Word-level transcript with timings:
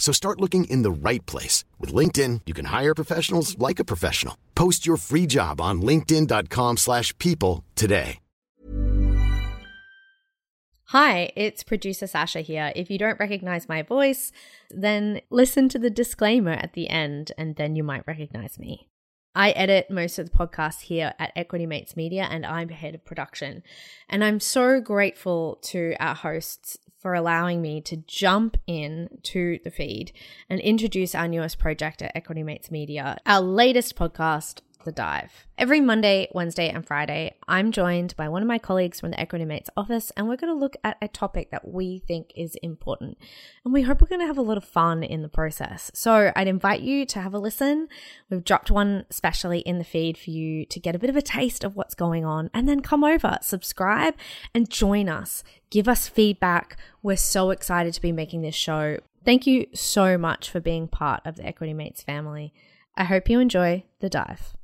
So 0.00 0.12
start 0.12 0.40
looking 0.40 0.64
in 0.64 0.82
the 0.82 0.90
right 0.90 1.24
place. 1.26 1.62
With 1.78 1.94
LinkedIn, 1.94 2.40
you 2.46 2.54
can 2.54 2.64
hire 2.64 2.94
professionals 2.94 3.56
like 3.58 3.78
a 3.78 3.84
professional. 3.84 4.36
Post 4.56 4.86
your 4.86 4.96
free 4.96 5.26
job 5.26 5.60
on 5.60 5.82
linkedin.com 5.82 6.78
slash 6.78 7.16
people 7.18 7.62
today. 7.76 8.18
Hi, 10.90 11.30
it's 11.36 11.62
producer 11.62 12.08
Sasha 12.08 12.40
here. 12.40 12.72
If 12.74 12.90
you 12.90 12.98
don't 12.98 13.20
recognize 13.20 13.68
my 13.68 13.82
voice, 13.82 14.32
then 14.70 15.20
listen 15.30 15.68
to 15.68 15.78
the 15.78 15.88
disclaimer 15.88 16.50
at 16.50 16.72
the 16.72 16.88
end 16.90 17.30
and 17.38 17.54
then 17.54 17.76
you 17.76 17.84
might 17.84 18.08
recognize 18.08 18.58
me. 18.58 18.88
I 19.32 19.52
edit 19.52 19.88
most 19.88 20.18
of 20.18 20.28
the 20.28 20.36
podcasts 20.36 20.80
here 20.80 21.14
at 21.20 21.30
Equity 21.36 21.64
Mates 21.64 21.94
Media 21.94 22.26
and 22.28 22.44
I'm 22.44 22.70
head 22.70 22.96
of 22.96 23.04
production. 23.04 23.62
And 24.08 24.24
I'm 24.24 24.40
so 24.40 24.80
grateful 24.80 25.60
to 25.66 25.94
our 26.00 26.16
hosts 26.16 26.76
for 27.00 27.14
allowing 27.14 27.62
me 27.62 27.80
to 27.80 27.96
jump 27.96 28.58
in 28.66 29.08
to 29.22 29.58
the 29.64 29.70
feed 29.70 30.12
and 30.50 30.60
introduce 30.60 31.14
our 31.14 31.26
newest 31.26 31.58
project 31.58 32.02
at 32.02 32.12
Equity 32.14 32.42
Mates 32.42 32.70
Media, 32.70 33.16
our 33.24 33.40
latest 33.40 33.96
podcast, 33.96 34.60
The 34.84 34.92
Dive. 34.92 35.46
Every 35.58 35.80
Monday, 35.80 36.28
Wednesday, 36.32 36.68
and 36.68 36.86
Friday, 36.86 37.36
I'm 37.46 37.72
joined 37.72 38.16
by 38.16 38.28
one 38.28 38.42
of 38.42 38.48
my 38.48 38.58
colleagues 38.58 39.00
from 39.00 39.10
the 39.10 39.20
Equity 39.20 39.44
Mates 39.44 39.70
office, 39.76 40.10
and 40.16 40.28
we're 40.28 40.36
going 40.36 40.52
to 40.52 40.58
look 40.58 40.76
at 40.82 40.96
a 41.02 41.08
topic 41.08 41.50
that 41.50 41.68
we 41.68 41.98
think 41.98 42.32
is 42.34 42.54
important. 42.56 43.18
And 43.64 43.74
we 43.74 43.82
hope 43.82 44.00
we're 44.00 44.08
going 44.08 44.20
to 44.20 44.26
have 44.26 44.38
a 44.38 44.42
lot 44.42 44.56
of 44.56 44.64
fun 44.64 45.02
in 45.02 45.22
the 45.22 45.28
process. 45.28 45.90
So 45.94 46.32
I'd 46.34 46.48
invite 46.48 46.80
you 46.80 47.04
to 47.06 47.20
have 47.20 47.34
a 47.34 47.38
listen. 47.38 47.88
We've 48.30 48.44
dropped 48.44 48.70
one 48.70 49.04
specially 49.10 49.60
in 49.60 49.78
the 49.78 49.84
feed 49.84 50.16
for 50.16 50.30
you 50.30 50.64
to 50.66 50.80
get 50.80 50.94
a 50.94 50.98
bit 50.98 51.10
of 51.10 51.16
a 51.16 51.22
taste 51.22 51.64
of 51.64 51.76
what's 51.76 51.94
going 51.94 52.24
on, 52.24 52.50
and 52.54 52.68
then 52.68 52.80
come 52.80 53.04
over, 53.04 53.38
subscribe, 53.42 54.14
and 54.54 54.70
join 54.70 55.08
us 55.08 55.44
give 55.70 55.88
us 55.88 56.08
feedback. 56.08 56.76
We're 57.02 57.16
so 57.16 57.50
excited 57.50 57.94
to 57.94 58.02
be 58.02 58.12
making 58.12 58.42
this 58.42 58.54
show. 58.54 58.98
Thank 59.24 59.46
you 59.46 59.66
so 59.74 60.18
much 60.18 60.50
for 60.50 60.60
being 60.60 60.88
part 60.88 61.22
of 61.24 61.36
the 61.36 61.46
Equity 61.46 61.72
Mates 61.72 62.02
family. 62.02 62.52
I 62.96 63.04
hope 63.04 63.30
you 63.30 63.40
enjoy 63.40 63.84
the 64.00 64.08
dive. 64.08 64.54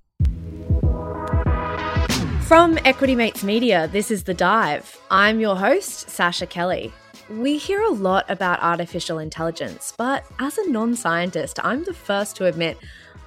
From 2.47 2.79
Equity 2.85 3.17
Mates 3.17 3.43
Media, 3.43 3.89
this 3.89 4.09
is 4.09 4.23
The 4.23 4.33
Dive. 4.33 4.97
I'm 5.11 5.41
your 5.41 5.57
host, 5.57 6.09
Sasha 6.09 6.47
Kelly. 6.47 6.93
We 7.29 7.59
hear 7.59 7.83
a 7.83 7.91
lot 7.91 8.25
about 8.29 8.63
artificial 8.63 9.19
intelligence, 9.19 9.93
but 9.99 10.25
as 10.39 10.57
a 10.57 10.71
non 10.71 10.95
scientist, 10.95 11.59
I'm 11.65 11.83
the 11.83 11.93
first 11.93 12.37
to 12.37 12.47
admit 12.47 12.79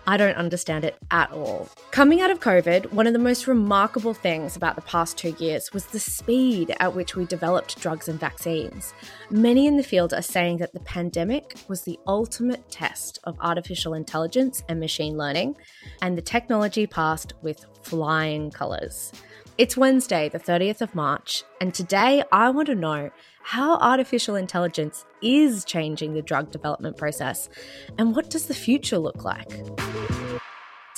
I 0.09 0.17
don't 0.17 0.37
understand 0.37 0.85
it 0.85 0.97
at 1.11 1.31
all. 1.31 1.69
Coming 1.91 2.19
out 2.19 2.31
of 2.31 2.39
COVID, 2.39 2.91
one 2.93 3.05
of 3.05 3.13
the 3.13 3.19
most 3.19 3.45
remarkable 3.45 4.15
things 4.15 4.55
about 4.55 4.75
the 4.75 4.81
past 4.81 5.19
two 5.19 5.35
years 5.37 5.71
was 5.71 5.85
the 5.85 5.99
speed 5.99 6.75
at 6.79 6.95
which 6.95 7.15
we 7.15 7.25
developed 7.25 7.79
drugs 7.79 8.07
and 8.07 8.19
vaccines. 8.19 8.95
Many 9.29 9.67
in 9.67 9.77
the 9.77 9.83
field 9.83 10.11
are 10.15 10.23
saying 10.23 10.57
that 10.57 10.73
the 10.73 10.79
pandemic 10.79 11.57
was 11.67 11.83
the 11.83 11.99
ultimate 12.07 12.71
test 12.71 13.19
of 13.25 13.37
artificial 13.39 13.93
intelligence 13.93 14.63
and 14.67 14.79
machine 14.79 15.15
learning, 15.15 15.57
and 16.01 16.17
the 16.17 16.23
technology 16.23 16.87
passed 16.87 17.33
with 17.43 17.63
flying 17.83 18.49
colours. 18.49 19.13
It's 19.59 19.75
Wednesday, 19.75 20.29
the 20.29 20.39
30th 20.39 20.79
of 20.79 20.95
March, 20.95 21.43
and 21.59 21.73
today 21.73 22.23
I 22.31 22.49
want 22.49 22.67
to 22.67 22.75
know 22.75 23.09
how 23.43 23.75
artificial 23.79 24.37
intelligence 24.37 25.05
is 25.21 25.65
changing 25.65 26.13
the 26.13 26.21
drug 26.21 26.49
development 26.49 26.95
process 26.95 27.49
and 27.97 28.15
what 28.15 28.29
does 28.29 28.45
the 28.45 28.53
future 28.53 28.97
look 28.97 29.25
like? 29.25 29.49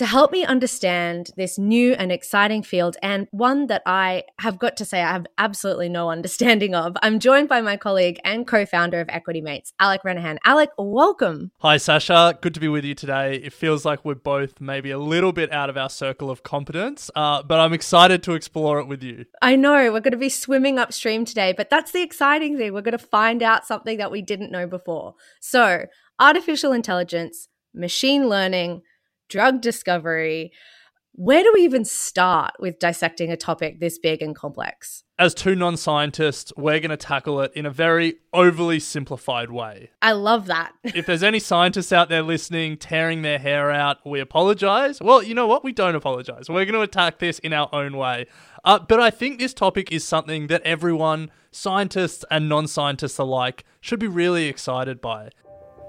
To 0.01 0.07
help 0.07 0.31
me 0.31 0.44
understand 0.44 1.29
this 1.38 1.59
new 1.59 1.94
and 1.94 2.12
exciting 2.12 2.63
field, 2.63 2.97
and 3.03 3.28
one 3.29 3.67
that 3.67 3.84
I 3.85 4.23
have 4.39 4.57
got 4.57 4.75
to 4.78 4.84
say 4.84 5.03
I 5.03 5.12
have 5.12 5.28
absolutely 5.38 5.89
no 5.89 6.09
understanding 6.09 6.73
of, 6.73 6.97
I'm 7.03 7.19
joined 7.19 7.47
by 7.47 7.62
my 7.62 7.78
colleague 7.78 8.19
and 8.25 8.47
co 8.47 8.66
founder 8.66 9.00
of 9.00 9.09
Equity 9.09 9.41
Mates, 9.41 9.73
Alec 9.79 10.01
Renehan. 10.01 10.39
Alec, 10.44 10.72
welcome. 10.79 11.51
Hi, 11.59 11.78
Sasha. 11.78 12.35
Good 12.41 12.56
to 12.56 12.59
be 12.59 12.67
with 12.67 12.84
you 12.84 12.95
today. 12.95 13.35
It 13.35 13.53
feels 13.53 13.85
like 13.85 14.03
we're 14.03 14.16
both 14.16 14.59
maybe 14.59 14.89
a 14.89 14.97
little 14.97 15.34
bit 15.34 15.51
out 15.53 15.69
of 15.69 15.78
our 15.78 15.88
circle 15.88 16.31
of 16.31 16.41
competence, 16.41 17.12
uh, 17.16 17.44
but 17.44 17.59
I'm 17.59 17.72
excited 17.72 18.23
to 18.23 18.33
explore 18.33 18.79
it 18.79 18.88
with 18.88 19.03
you. 19.03 19.25
I 19.44 19.56
know 19.56 19.91
we're 19.94 20.00
going 20.00 20.13
to 20.13 20.18
be 20.18 20.29
swimming 20.29 20.79
upstream 20.79 21.25
today, 21.25 21.53
but 21.56 21.69
that's 21.69 21.91
the 21.91 22.01
exciting 22.01 22.57
thing. 22.57 22.73
We're 22.73 22.81
going 22.81 22.97
to 22.97 23.06
find 23.06 23.44
out 23.44 23.68
something 23.68 24.00
that 24.00 24.09
we 24.09 24.23
didn't 24.23 24.51
know 24.51 24.66
before. 24.66 25.13
So, 25.39 25.85
artificial 26.19 26.73
intelligence, 26.73 27.50
machine 27.75 28.28
learning, 28.28 28.81
drug 29.31 29.62
discovery. 29.62 30.52
Where 31.14 31.44
do 31.44 31.52
we 31.53 31.62
even 31.62 31.84
start 31.84 32.53
with 32.59 32.80
dissecting 32.80 33.31
a 33.31 33.38
topic 33.38 33.80
this 33.80 33.97
big 33.97 34.22
and 34.22 34.36
complex? 34.36 35.03
As 35.19 35.34
two 35.34 35.56
non 35.56 35.75
scientists, 35.75 36.53
we're 36.56 36.80
going 36.80 36.90
to 36.90 36.97
tackle 36.97 37.42
it 37.42 37.52
in 37.53 37.66
a 37.66 37.69
very 37.69 38.16
overly 38.34 38.80
simplified 38.80 39.52
way. 39.52 39.92
I 40.02 40.14
love 40.14 40.47
that. 40.47 40.74
if 40.84 41.06
there's 41.06 41.22
any 41.22 41.40
scientists 41.40 41.92
out 41.92 42.09
there 42.09 42.22
listening, 42.22 42.78
tearing 42.78 43.22
their 43.22 43.40
hair 43.40 43.72
out, 43.72 43.97
we 44.06 44.19
apologize. 44.19 45.02
Well, 45.02 45.22
you 45.22 45.36
know 45.36 45.48
what? 45.48 45.63
We 45.63 45.74
don't 45.74 45.96
apologize. 45.96 46.50
We're 46.50 46.66
going 46.66 46.74
to 46.74 46.81
attack 46.81 47.19
this 47.19 47.40
in 47.40 47.52
our 47.52 47.69
own 47.74 47.98
way. 47.98 48.28
Uh, 48.63 48.80
but 48.80 49.00
I 49.00 49.09
think 49.09 49.38
this 49.38 49.53
topic 49.53 49.92
is 49.92 50.08
something 50.08 50.48
that 50.48 50.62
everyone, 50.63 51.30
scientists 51.52 52.24
and 52.31 52.48
non 52.48 52.68
scientists 52.68 53.18
alike, 53.18 53.66
should 53.81 54.00
be 54.00 54.08
really 54.08 54.48
excited 54.48 55.02
by. 55.02 55.30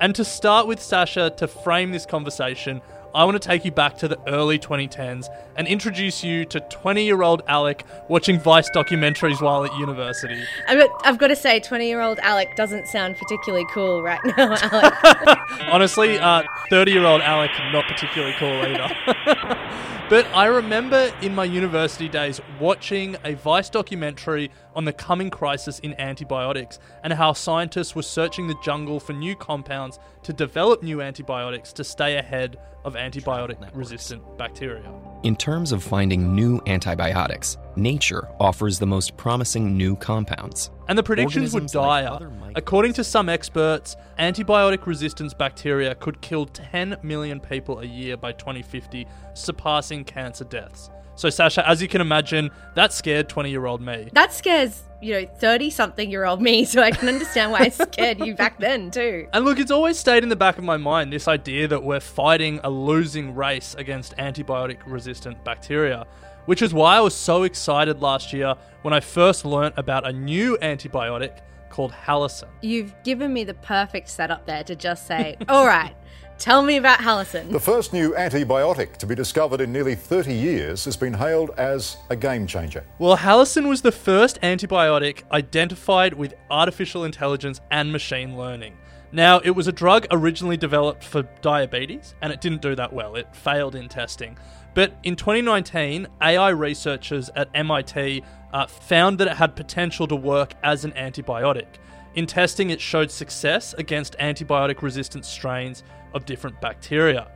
And 0.00 0.16
to 0.16 0.24
start 0.24 0.66
with, 0.66 0.82
Sasha, 0.82 1.30
to 1.36 1.46
frame 1.46 1.92
this 1.92 2.06
conversation, 2.06 2.82
I 3.14 3.24
want 3.24 3.40
to 3.40 3.46
take 3.46 3.66
you 3.66 3.70
back 3.70 3.98
to 3.98 4.08
the 4.08 4.18
early 4.26 4.58
2010s 4.58 5.26
and 5.56 5.68
introduce 5.68 6.24
you 6.24 6.46
to 6.46 6.60
20 6.60 7.04
year 7.04 7.22
old 7.22 7.42
Alec 7.46 7.84
watching 8.08 8.40
Vice 8.40 8.70
documentaries 8.70 9.42
while 9.42 9.64
at 9.64 9.76
university. 9.76 10.42
I've 10.66 11.18
got 11.18 11.28
to 11.28 11.36
say, 11.36 11.60
20 11.60 11.86
year 11.86 12.00
old 12.00 12.18
Alec 12.20 12.56
doesn't 12.56 12.88
sound 12.88 13.16
particularly 13.16 13.66
cool 13.70 14.02
right 14.02 14.20
now, 14.36 14.56
Alec. 14.62 15.38
Honestly, 15.70 16.16
30 16.16 16.22
uh, 16.22 16.84
year 16.86 17.04
old 17.04 17.20
Alec, 17.20 17.50
not 17.70 17.84
particularly 17.84 18.34
cool 18.38 18.48
either. 18.48 18.96
but 20.08 20.26
I 20.34 20.46
remember 20.46 21.12
in 21.20 21.34
my 21.34 21.44
university 21.44 22.08
days 22.08 22.40
watching 22.58 23.16
a 23.24 23.34
Vice 23.34 23.68
documentary 23.68 24.50
on 24.74 24.86
the 24.86 24.92
coming 24.92 25.28
crisis 25.28 25.78
in 25.80 25.98
antibiotics 26.00 26.78
and 27.04 27.12
how 27.12 27.34
scientists 27.34 27.94
were 27.94 28.02
searching 28.02 28.46
the 28.46 28.56
jungle 28.64 28.98
for 29.00 29.12
new 29.12 29.36
compounds 29.36 29.98
to 30.22 30.32
develop 30.32 30.82
new 30.82 31.02
antibiotics 31.02 31.74
to 31.74 31.84
stay 31.84 32.16
ahead 32.16 32.56
of 32.84 32.94
antibiotic 32.94 33.56
resistant 33.74 34.22
bacteria. 34.38 34.92
In 35.22 35.36
terms 35.36 35.70
of 35.70 35.82
finding 35.82 36.34
new 36.34 36.60
antibiotics, 36.66 37.56
nature 37.76 38.28
offers 38.40 38.78
the 38.78 38.86
most 38.86 39.16
promising 39.16 39.76
new 39.76 39.94
compounds. 39.96 40.70
And 40.88 40.98
the 40.98 41.02
predictions 41.02 41.54
were 41.54 41.60
dire. 41.60 42.10
Like 42.40 42.56
According 42.56 42.94
to 42.94 43.04
some 43.04 43.28
experts, 43.28 43.96
antibiotic 44.18 44.86
resistance 44.86 45.32
bacteria 45.32 45.94
could 45.94 46.20
kill 46.20 46.46
10 46.46 46.98
million 47.02 47.38
people 47.38 47.80
a 47.80 47.86
year 47.86 48.16
by 48.16 48.32
2050, 48.32 49.06
surpassing 49.34 50.04
cancer 50.04 50.44
deaths. 50.44 50.90
So, 51.14 51.30
Sasha, 51.30 51.66
as 51.68 51.82
you 51.82 51.88
can 51.88 52.00
imagine, 52.00 52.50
that 52.74 52.92
scared 52.92 53.28
20 53.28 53.50
year 53.50 53.66
old 53.66 53.80
me. 53.80 54.08
That 54.14 54.32
scares, 54.32 54.82
you 55.00 55.14
know, 55.14 55.26
30 55.38 55.70
something 55.70 56.10
year 56.10 56.24
old 56.24 56.40
me. 56.40 56.64
So 56.64 56.82
I 56.82 56.90
can 56.90 57.08
understand 57.08 57.52
why 57.52 57.60
I 57.60 57.68
scared 57.68 58.24
you 58.24 58.34
back 58.34 58.58
then, 58.58 58.90
too. 58.90 59.28
And 59.32 59.44
look, 59.44 59.58
it's 59.58 59.70
always 59.70 59.98
stayed 59.98 60.22
in 60.22 60.28
the 60.28 60.36
back 60.36 60.58
of 60.58 60.64
my 60.64 60.76
mind 60.76 61.12
this 61.12 61.28
idea 61.28 61.68
that 61.68 61.82
we're 61.82 62.00
fighting 62.00 62.60
a 62.64 62.70
losing 62.70 63.34
race 63.34 63.74
against 63.76 64.16
antibiotic 64.16 64.78
resistant 64.86 65.42
bacteria. 65.44 66.06
Which 66.46 66.60
is 66.60 66.74
why 66.74 66.96
I 66.96 67.00
was 67.00 67.14
so 67.14 67.44
excited 67.44 68.00
last 68.00 68.32
year 68.32 68.56
when 68.82 68.92
I 68.92 68.98
first 68.98 69.44
learnt 69.44 69.74
about 69.76 70.06
a 70.06 70.12
new 70.12 70.58
antibiotic 70.60 71.38
called 71.70 71.92
Halicin. 71.92 72.48
You've 72.62 72.94
given 73.04 73.32
me 73.32 73.44
the 73.44 73.54
perfect 73.54 74.08
setup 74.08 74.44
there 74.44 74.64
to 74.64 74.74
just 74.74 75.06
say, 75.06 75.36
all 75.48 75.66
right, 75.66 75.94
Tell 76.42 76.60
me 76.60 76.76
about 76.76 76.98
Halicin. 76.98 77.52
The 77.52 77.60
first 77.60 77.92
new 77.92 78.14
antibiotic 78.14 78.96
to 78.96 79.06
be 79.06 79.14
discovered 79.14 79.60
in 79.60 79.72
nearly 79.72 79.94
30 79.94 80.34
years 80.34 80.84
has 80.86 80.96
been 80.96 81.14
hailed 81.14 81.52
as 81.56 81.98
a 82.10 82.16
game 82.16 82.48
changer. 82.48 82.84
Well, 82.98 83.16
Halicin 83.16 83.68
was 83.68 83.82
the 83.82 83.92
first 83.92 84.40
antibiotic 84.40 85.22
identified 85.30 86.14
with 86.14 86.34
artificial 86.50 87.04
intelligence 87.04 87.60
and 87.70 87.92
machine 87.92 88.36
learning. 88.36 88.76
Now, 89.12 89.38
it 89.44 89.52
was 89.52 89.68
a 89.68 89.72
drug 89.72 90.08
originally 90.10 90.56
developed 90.56 91.04
for 91.04 91.22
diabetes, 91.42 92.16
and 92.20 92.32
it 92.32 92.40
didn't 92.40 92.60
do 92.60 92.74
that 92.74 92.92
well. 92.92 93.14
It 93.14 93.32
failed 93.36 93.76
in 93.76 93.88
testing. 93.88 94.36
But 94.74 94.98
in 95.04 95.14
2019, 95.14 96.08
AI 96.20 96.48
researchers 96.48 97.30
at 97.36 97.50
MIT 97.54 98.24
uh, 98.52 98.66
found 98.66 99.18
that 99.18 99.28
it 99.28 99.36
had 99.36 99.54
potential 99.54 100.08
to 100.08 100.16
work 100.16 100.54
as 100.64 100.84
an 100.84 100.90
antibiotic. 100.92 101.68
In 102.16 102.26
testing, 102.26 102.70
it 102.70 102.80
showed 102.80 103.12
success 103.12 103.74
against 103.74 104.18
antibiotic 104.18 104.82
resistant 104.82 105.24
strains 105.24 105.84
of 106.14 106.24
different 106.26 106.60
bacteria. 106.60 107.28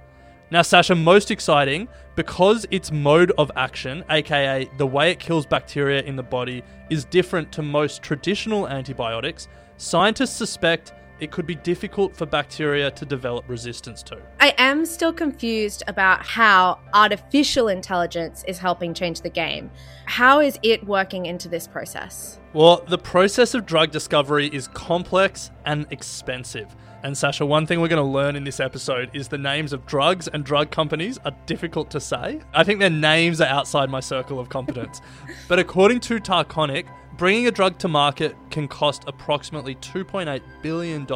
Now, 0.51 0.63
Sasha, 0.63 0.95
most 0.95 1.31
exciting 1.33 1.89
because 2.15 2.67
its 2.71 2.93
mode 2.93 3.33
of 3.37 3.51
action, 3.57 4.05
aka 4.11 4.69
the 4.79 4.87
way 4.87 5.11
it 5.11 5.19
kills 5.19 5.45
bacteria 5.45 6.03
in 6.03 6.15
the 6.15 6.23
body, 6.23 6.63
is 6.89 7.05
different 7.05 7.51
to 7.53 7.63
most 7.63 8.03
traditional 8.03 8.69
antibiotics, 8.69 9.49
scientists 9.77 10.37
suspect 10.37 10.93
it 11.19 11.31
could 11.31 11.47
be 11.47 11.55
difficult 11.55 12.15
for 12.15 12.27
bacteria 12.27 12.91
to 12.91 13.07
develop 13.07 13.49
resistance 13.49 14.03
to. 14.05 14.19
I 14.39 14.55
am 14.59 14.85
still 14.85 15.13
confused 15.13 15.83
about 15.89 16.25
how 16.25 16.79
artificial 16.93 17.69
intelligence 17.69 18.45
is 18.47 18.59
helping 18.59 18.93
change 18.93 19.23
the 19.23 19.31
game. 19.31 19.71
How 20.05 20.41
is 20.41 20.59
it 20.63 20.87
working 20.87 21.27
into 21.27 21.49
this 21.49 21.67
process? 21.67 22.39
Well, 22.53 22.85
the 22.87 22.99
process 22.99 23.55
of 23.55 23.67
drug 23.67 23.91
discovery 23.91 24.49
is 24.49 24.69
complex 24.69 25.51
and 25.65 25.87
expensive. 25.91 26.77
And 27.07 27.17
Sasha, 27.17 27.47
one 27.47 27.69
thing 27.69 27.81
we're 27.81 27.87
going 27.87 28.05
to 28.05 28.13
learn 28.13 28.35
in 28.35 28.43
this 28.43 28.59
episode 28.59 29.11
is 29.13 29.29
the 29.29 29.39
names 29.39 29.73
of 29.73 29.87
drugs 29.87 30.27
and 30.27 30.45
drug 30.45 30.73
companies 30.73 31.19
are 31.19 31.31
difficult 31.47 31.89
to 31.93 32.01
say. 32.01 32.41
I 32.53 32.65
think 32.65 32.81
their 32.81 32.91
names 32.91 33.41
are 33.41 33.47
outside 33.47 33.91
my 33.91 34.01
circle 34.01 34.41
of 34.41 34.49
competence. 34.49 35.01
but 35.49 35.61
according 35.61 36.01
to 36.01 36.19
Tarconic, 36.19 36.89
bringing 37.17 37.47
a 37.47 37.53
drug 37.53 37.79
to 37.79 37.87
market 37.87 38.35
can 38.51 38.67
cost 38.67 39.05
approximately 39.07 39.77
$2.8 39.77 40.43
billion 40.63 41.07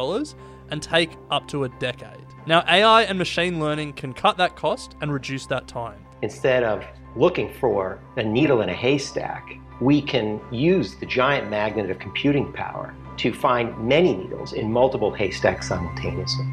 and 0.69 0.81
take 0.81 1.17
up 1.29 1.45
to 1.49 1.65
a 1.65 1.69
decade. 1.77 2.25
Now, 2.45 2.63
AI 2.69 3.01
and 3.01 3.17
machine 3.17 3.59
learning 3.59 3.91
can 3.91 4.13
cut 4.13 4.37
that 4.37 4.55
cost 4.55 4.95
and 5.01 5.11
reduce 5.11 5.45
that 5.47 5.67
time. 5.67 5.99
Instead 6.21 6.63
of 6.63 6.85
looking 7.17 7.53
for 7.55 7.99
a 8.15 8.23
needle 8.23 8.61
in 8.61 8.69
a 8.69 8.73
haystack, 8.73 9.59
we 9.81 10.01
can 10.01 10.39
use 10.51 10.95
the 10.95 11.05
giant 11.05 11.49
magnet 11.49 11.91
of 11.91 11.99
computing 11.99 12.53
power 12.53 12.95
to 13.17 13.33
find 13.33 13.77
many 13.77 14.15
needles 14.15 14.53
in 14.53 14.71
multiple 14.71 15.13
haystacks 15.13 15.67
simultaneously. 15.67 16.45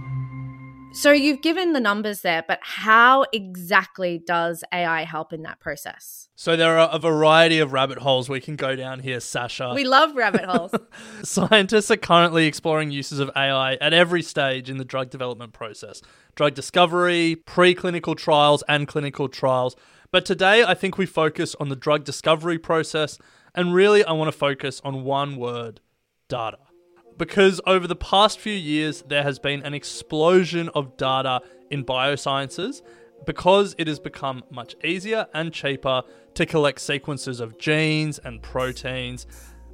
So 0.91 1.13
you've 1.13 1.43
given 1.43 1.75
the 1.75 1.81
numbers 1.81 2.23
there, 2.23 2.43
but 2.49 2.61
how 2.63 3.27
exactly 3.33 4.19
does 4.19 4.65
AI 4.73 5.05
help 5.05 5.35
in 5.35 5.43
that 5.43 5.61
process? 5.61 6.29
So 6.35 6.57
there 6.57 6.79
are 6.79 6.89
a 6.91 6.99
variety 6.99 7.59
of 7.59 7.73
rabbit 7.73 7.99
holes 7.99 8.29
we 8.29 8.41
can 8.41 8.57
go 8.57 8.75
down 8.75 9.01
here, 9.01 9.21
Sasha. 9.21 9.73
We 9.75 9.85
love 9.85 10.17
rabbit 10.17 10.47
holes. 10.47 10.73
Scientists 11.23 11.91
are 11.91 11.97
currently 11.97 12.47
exploring 12.47 12.91
uses 12.91 13.19
of 13.19 13.31
AI 13.37 13.75
at 13.75 13.93
every 13.93 14.23
stage 14.23 14.71
in 14.71 14.79
the 14.79 14.85
drug 14.85 15.11
development 15.11 15.53
process 15.53 16.01
drug 16.35 16.55
discovery, 16.55 17.37
preclinical 17.47 18.17
trials, 18.17 18.63
and 18.67 18.89
clinical 18.89 19.29
trials. 19.29 19.77
But 20.11 20.25
today, 20.25 20.65
I 20.65 20.73
think 20.73 20.97
we 20.97 21.05
focus 21.05 21.55
on 21.61 21.69
the 21.69 21.77
drug 21.77 22.05
discovery 22.05 22.59
process, 22.59 23.19
and 23.55 23.75
really, 23.75 24.05
I 24.05 24.13
want 24.13 24.33
to 24.33 24.39
focus 24.39 24.81
on 24.85 25.05
one 25.05 25.37
word 25.37 25.81
data 26.29 26.59
because 27.19 27.61
over 27.67 27.87
the 27.87 27.97
past 27.97 28.39
few 28.39 28.55
years, 28.55 29.03
there 29.09 29.25
has 29.25 29.39
been 29.39 29.63
an 29.65 29.75
explosion 29.75 30.71
of 30.71 30.97
data 30.97 31.43
in 31.71 31.85
biosciences 31.85 32.81
because 33.27 33.75
it 33.77 33.89
has 33.89 33.99
become 33.99 34.45
much 34.51 34.77
easier 34.85 35.27
and 35.35 35.53
cheaper 35.53 36.03
to 36.35 36.47
collect 36.47 36.81
sequences 36.81 37.41
of 37.41 37.59
genes 37.59 38.19
and 38.21 38.41
proteins. 38.41 39.27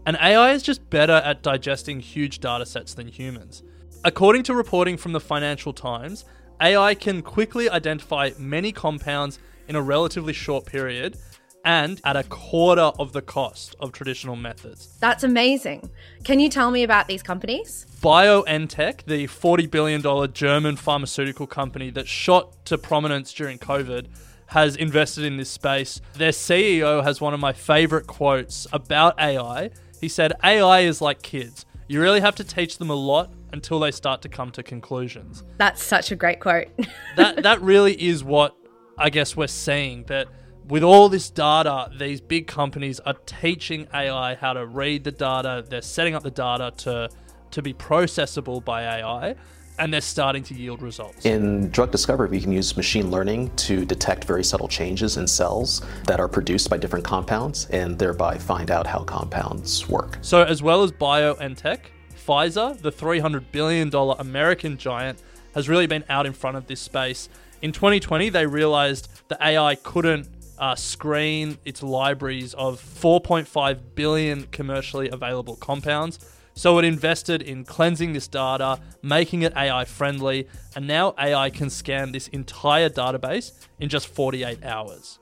And 0.06 0.16
AI 0.16 0.52
is 0.52 0.62
just 0.62 0.88
better 0.90 1.12
at 1.12 1.42
digesting 1.42 2.00
huge 2.00 2.40
data 2.40 2.64
sets 2.64 2.94
than 2.94 3.08
humans. 3.08 3.62
According 4.02 4.42
to 4.44 4.54
reporting 4.54 4.96
from 4.96 5.12
the 5.12 5.20
Financial 5.20 5.72
Times, 5.72 6.24
AI 6.60 6.94
can 6.94 7.22
quickly 7.22 7.68
identify 7.68 8.30
many 8.38 8.72
compounds 8.72 9.38
in 9.68 9.76
a 9.76 9.82
relatively 9.82 10.32
short 10.32 10.66
period 10.66 11.18
and 11.64 12.00
at 12.04 12.16
a 12.16 12.22
quarter 12.24 12.92
of 12.98 13.12
the 13.12 13.22
cost 13.22 13.74
of 13.80 13.92
traditional 13.92 14.36
methods. 14.36 14.96
That's 15.00 15.24
amazing. 15.24 15.90
Can 16.22 16.40
you 16.40 16.48
tell 16.48 16.70
me 16.70 16.82
about 16.82 17.08
these 17.08 17.22
companies? 17.22 17.86
BioNTech, 18.00 19.04
the 19.04 19.26
$40 19.26 19.70
billion 19.70 20.32
German 20.32 20.76
pharmaceutical 20.76 21.46
company 21.46 21.90
that 21.90 22.06
shot 22.06 22.64
to 22.66 22.76
prominence 22.76 23.32
during 23.32 23.58
COVID, 23.58 24.06
has 24.48 24.76
invested 24.76 25.24
in 25.24 25.36
this 25.36 25.50
space. 25.50 26.00
Their 26.14 26.30
CEO 26.30 27.02
has 27.02 27.20
one 27.20 27.34
of 27.34 27.40
my 27.40 27.52
favorite 27.52 28.06
quotes 28.06 28.66
about 28.72 29.18
AI. 29.18 29.70
He 30.00 30.08
said, 30.08 30.34
AI 30.44 30.80
is 30.80 31.00
like 31.00 31.22
kids. 31.22 31.64
You 31.88 32.00
really 32.00 32.20
have 32.20 32.34
to 32.36 32.44
teach 32.44 32.78
them 32.78 32.90
a 32.90 32.94
lot 32.94 33.32
until 33.52 33.78
they 33.78 33.90
start 33.90 34.22
to 34.22 34.28
come 34.28 34.50
to 34.52 34.62
conclusions. 34.62 35.44
That's 35.58 35.82
such 35.82 36.10
a 36.10 36.16
great 36.16 36.40
quote. 36.40 36.68
that 37.16 37.42
that 37.42 37.60
really 37.62 38.00
is 38.00 38.24
what 38.24 38.56
I 38.98 39.10
guess 39.10 39.36
we're 39.36 39.46
seeing 39.46 40.04
that 40.04 40.28
with 40.68 40.82
all 40.82 41.08
this 41.08 41.30
data, 41.30 41.90
these 41.98 42.20
big 42.20 42.46
companies 42.46 43.00
are 43.00 43.14
teaching 43.26 43.86
AI 43.92 44.34
how 44.34 44.52
to 44.54 44.66
read 44.66 45.04
the 45.04 45.12
data. 45.12 45.64
They're 45.68 45.82
setting 45.82 46.14
up 46.14 46.22
the 46.22 46.30
data 46.30 46.72
to 46.78 47.10
to 47.50 47.62
be 47.62 47.72
processable 47.72 48.64
by 48.64 48.82
AI, 48.82 49.36
and 49.78 49.94
they're 49.94 50.00
starting 50.00 50.42
to 50.42 50.54
yield 50.54 50.82
results. 50.82 51.24
In 51.24 51.70
drug 51.70 51.92
discovery, 51.92 52.28
we 52.28 52.40
can 52.40 52.50
use 52.50 52.76
machine 52.76 53.12
learning 53.12 53.54
to 53.56 53.84
detect 53.84 54.24
very 54.24 54.42
subtle 54.42 54.66
changes 54.66 55.18
in 55.18 55.28
cells 55.28 55.80
that 56.08 56.18
are 56.18 56.26
produced 56.26 56.68
by 56.68 56.78
different 56.78 57.04
compounds, 57.04 57.66
and 57.66 57.96
thereby 57.96 58.38
find 58.38 58.72
out 58.72 58.88
how 58.88 59.04
compounds 59.04 59.88
work. 59.88 60.18
So, 60.20 60.42
as 60.42 60.62
well 60.62 60.82
as 60.82 60.90
BioNTech, 60.90 61.78
Pfizer, 62.26 62.76
the 62.80 62.90
$300 62.90 63.44
billion 63.52 63.94
American 63.94 64.76
giant, 64.76 65.22
has 65.54 65.68
really 65.68 65.86
been 65.86 66.04
out 66.08 66.26
in 66.26 66.32
front 66.32 66.56
of 66.56 66.66
this 66.66 66.80
space. 66.80 67.28
In 67.62 67.70
2020, 67.70 68.30
they 68.30 68.46
realized 68.46 69.08
the 69.28 69.38
AI 69.40 69.76
couldn't 69.76 70.33
uh, 70.58 70.74
screen 70.74 71.58
its 71.64 71.82
libraries 71.82 72.54
of 72.54 72.80
4.5 72.80 73.78
billion 73.94 74.44
commercially 74.44 75.08
available 75.08 75.56
compounds. 75.56 76.18
So 76.54 76.78
it 76.78 76.84
invested 76.84 77.42
in 77.42 77.64
cleansing 77.64 78.12
this 78.12 78.28
data, 78.28 78.78
making 79.02 79.42
it 79.42 79.52
AI 79.56 79.84
friendly, 79.84 80.48
and 80.76 80.86
now 80.86 81.14
AI 81.18 81.50
can 81.50 81.68
scan 81.68 82.12
this 82.12 82.28
entire 82.28 82.88
database 82.88 83.52
in 83.80 83.88
just 83.88 84.06
48 84.06 84.64
hours. 84.64 85.18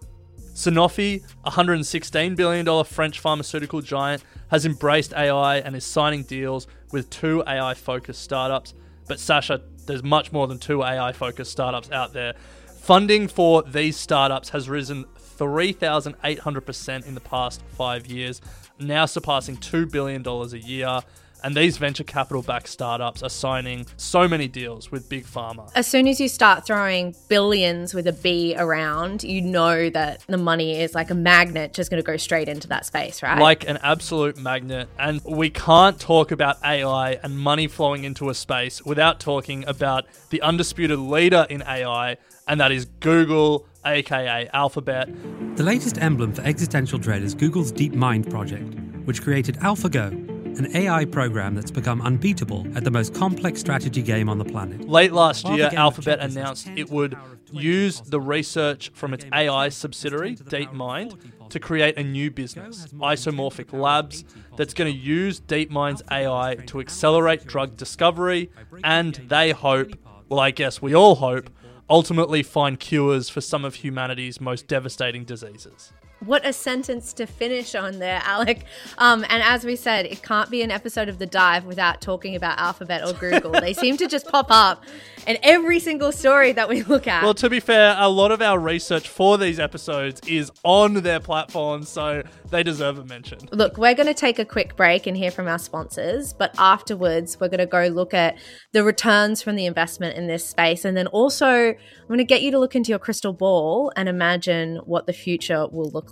Sanofi, 0.54 1.24
a 1.44 1.50
$116 1.50 2.36
billion 2.36 2.84
French 2.84 3.20
pharmaceutical 3.20 3.80
giant, 3.80 4.22
has 4.50 4.66
embraced 4.66 5.14
AI 5.14 5.58
and 5.58 5.74
is 5.74 5.84
signing 5.84 6.24
deals 6.24 6.66
with 6.92 7.08
two 7.08 7.42
AI 7.46 7.72
focused 7.72 8.22
startups. 8.22 8.74
But 9.08 9.18
Sasha, 9.18 9.62
there's 9.86 10.02
much 10.02 10.32
more 10.32 10.46
than 10.46 10.58
two 10.58 10.82
AI 10.82 11.12
focused 11.12 11.50
startups 11.50 11.90
out 11.90 12.12
there. 12.12 12.34
Funding 12.80 13.28
for 13.28 13.62
these 13.62 13.96
startups 13.96 14.50
has 14.50 14.68
risen 14.68 15.06
3,800% 15.38 17.06
in 17.06 17.14
the 17.14 17.20
past 17.20 17.62
five 17.76 18.06
years, 18.06 18.40
now 18.78 19.06
surpassing 19.06 19.56
$2 19.56 19.90
billion 19.90 20.26
a 20.26 20.56
year. 20.56 21.00
And 21.44 21.56
these 21.56 21.76
venture 21.76 22.04
capital 22.04 22.42
backed 22.42 22.68
startups 22.68 23.22
are 23.22 23.28
signing 23.28 23.86
so 23.96 24.28
many 24.28 24.48
deals 24.48 24.90
with 24.90 25.08
Big 25.08 25.24
Pharma. 25.24 25.70
As 25.74 25.86
soon 25.86 26.06
as 26.06 26.20
you 26.20 26.28
start 26.28 26.64
throwing 26.64 27.14
billions 27.28 27.94
with 27.94 28.06
a 28.06 28.12
B 28.12 28.54
around, 28.56 29.24
you 29.24 29.40
know 29.40 29.90
that 29.90 30.24
the 30.28 30.38
money 30.38 30.80
is 30.80 30.94
like 30.94 31.10
a 31.10 31.14
magnet 31.14 31.74
just 31.74 31.90
going 31.90 32.02
to 32.02 32.06
go 32.06 32.16
straight 32.16 32.48
into 32.48 32.68
that 32.68 32.86
space, 32.86 33.22
right? 33.22 33.40
Like 33.40 33.68
an 33.68 33.78
absolute 33.82 34.38
magnet. 34.38 34.88
And 34.98 35.20
we 35.24 35.50
can't 35.50 35.98
talk 35.98 36.30
about 36.30 36.58
AI 36.64 37.18
and 37.22 37.36
money 37.36 37.66
flowing 37.66 38.04
into 38.04 38.30
a 38.30 38.34
space 38.34 38.84
without 38.84 39.20
talking 39.20 39.66
about 39.66 40.06
the 40.30 40.40
undisputed 40.42 40.98
leader 40.98 41.46
in 41.50 41.62
AI, 41.62 42.16
and 42.46 42.60
that 42.60 42.72
is 42.72 42.84
Google, 43.00 43.66
aka 43.84 44.48
Alphabet. 44.52 45.08
The 45.56 45.62
latest 45.62 45.98
emblem 45.98 46.32
for 46.32 46.42
existential 46.42 46.98
dread 46.98 47.22
is 47.22 47.34
Google's 47.34 47.72
DeepMind 47.72 48.30
project, 48.30 48.74
which 49.04 49.22
created 49.22 49.56
AlphaGo, 49.56 50.31
an 50.58 50.76
AI 50.76 51.04
program 51.04 51.54
that's 51.54 51.70
become 51.70 52.00
unbeatable 52.02 52.66
at 52.76 52.84
the 52.84 52.90
most 52.90 53.14
complex 53.14 53.60
strategy 53.60 54.02
game 54.02 54.28
on 54.28 54.38
the 54.38 54.44
planet. 54.44 54.88
Late 54.88 55.12
last 55.12 55.48
year, 55.48 55.70
Alphabet 55.72 56.20
announced 56.20 56.68
it 56.76 56.90
would 56.90 57.16
use 57.52 58.00
the 58.00 58.20
research 58.20 58.90
from 58.94 59.14
its 59.14 59.24
AI 59.32 59.68
subsidiary, 59.68 60.36
DeepMind, 60.36 61.48
to 61.50 61.60
create 61.60 61.98
a 61.98 62.02
new 62.02 62.30
business, 62.30 62.86
Isomorphic 62.94 63.72
Labs, 63.72 64.24
that's 64.56 64.74
going 64.74 64.92
to 64.92 64.98
use 64.98 65.40
DeepMind's 65.40 66.02
AI 66.10 66.56
to 66.66 66.80
accelerate 66.80 67.46
drug 67.46 67.76
discovery, 67.76 68.50
and 68.82 69.14
they 69.28 69.50
hope, 69.52 69.92
well, 70.28 70.40
I 70.40 70.50
guess 70.50 70.80
we 70.80 70.94
all 70.94 71.16
hope, 71.16 71.50
ultimately 71.90 72.42
find 72.42 72.80
cures 72.80 73.28
for 73.28 73.42
some 73.42 73.64
of 73.64 73.76
humanity's 73.76 74.40
most 74.40 74.66
devastating 74.66 75.24
diseases. 75.24 75.92
What 76.24 76.46
a 76.46 76.52
sentence 76.52 77.12
to 77.14 77.26
finish 77.26 77.74
on 77.74 77.98
there, 77.98 78.20
Alec. 78.24 78.64
Um, 78.98 79.24
and 79.28 79.42
as 79.42 79.64
we 79.64 79.74
said, 79.74 80.06
it 80.06 80.22
can't 80.22 80.50
be 80.50 80.62
an 80.62 80.70
episode 80.70 81.08
of 81.08 81.18
The 81.18 81.26
Dive 81.26 81.64
without 81.64 82.00
talking 82.00 82.36
about 82.36 82.58
Alphabet 82.60 83.04
or 83.04 83.12
Google. 83.12 83.50
they 83.50 83.72
seem 83.72 83.96
to 83.96 84.06
just 84.06 84.28
pop 84.28 84.46
up 84.48 84.84
in 85.26 85.36
every 85.42 85.80
single 85.80 86.12
story 86.12 86.52
that 86.52 86.68
we 86.68 86.82
look 86.84 87.08
at. 87.08 87.24
Well, 87.24 87.34
to 87.34 87.50
be 87.50 87.58
fair, 87.58 87.96
a 87.98 88.08
lot 88.08 88.30
of 88.30 88.40
our 88.40 88.58
research 88.58 89.08
for 89.08 89.36
these 89.36 89.58
episodes 89.58 90.20
is 90.28 90.52
on 90.62 90.94
their 90.94 91.18
platforms, 91.18 91.88
so 91.88 92.22
they 92.50 92.62
deserve 92.62 92.98
a 92.98 93.04
mention. 93.04 93.40
Look, 93.50 93.76
we're 93.76 93.94
going 93.94 94.06
to 94.06 94.14
take 94.14 94.38
a 94.38 94.44
quick 94.44 94.76
break 94.76 95.08
and 95.08 95.16
hear 95.16 95.32
from 95.32 95.48
our 95.48 95.58
sponsors, 95.58 96.32
but 96.32 96.54
afterwards, 96.58 97.40
we're 97.40 97.48
going 97.48 97.58
to 97.58 97.66
go 97.66 97.86
look 97.86 98.14
at 98.14 98.38
the 98.72 98.84
returns 98.84 99.42
from 99.42 99.56
the 99.56 99.66
investment 99.66 100.16
in 100.16 100.28
this 100.28 100.46
space. 100.46 100.84
And 100.84 100.96
then 100.96 101.08
also, 101.08 101.48
I'm 101.48 102.06
going 102.06 102.18
to 102.18 102.24
get 102.24 102.42
you 102.42 102.52
to 102.52 102.58
look 102.60 102.76
into 102.76 102.90
your 102.90 102.98
crystal 102.98 103.32
ball 103.32 103.92
and 103.96 104.08
imagine 104.08 104.76
what 104.84 105.06
the 105.06 105.12
future 105.12 105.66
will 105.68 105.90
look 105.90 106.11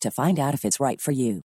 to 0.00 0.10
find 0.10 0.38
out 0.38 0.54
if 0.54 0.64
it's 0.64 0.80
right 0.80 1.00
for 1.00 1.12
you. 1.12 1.42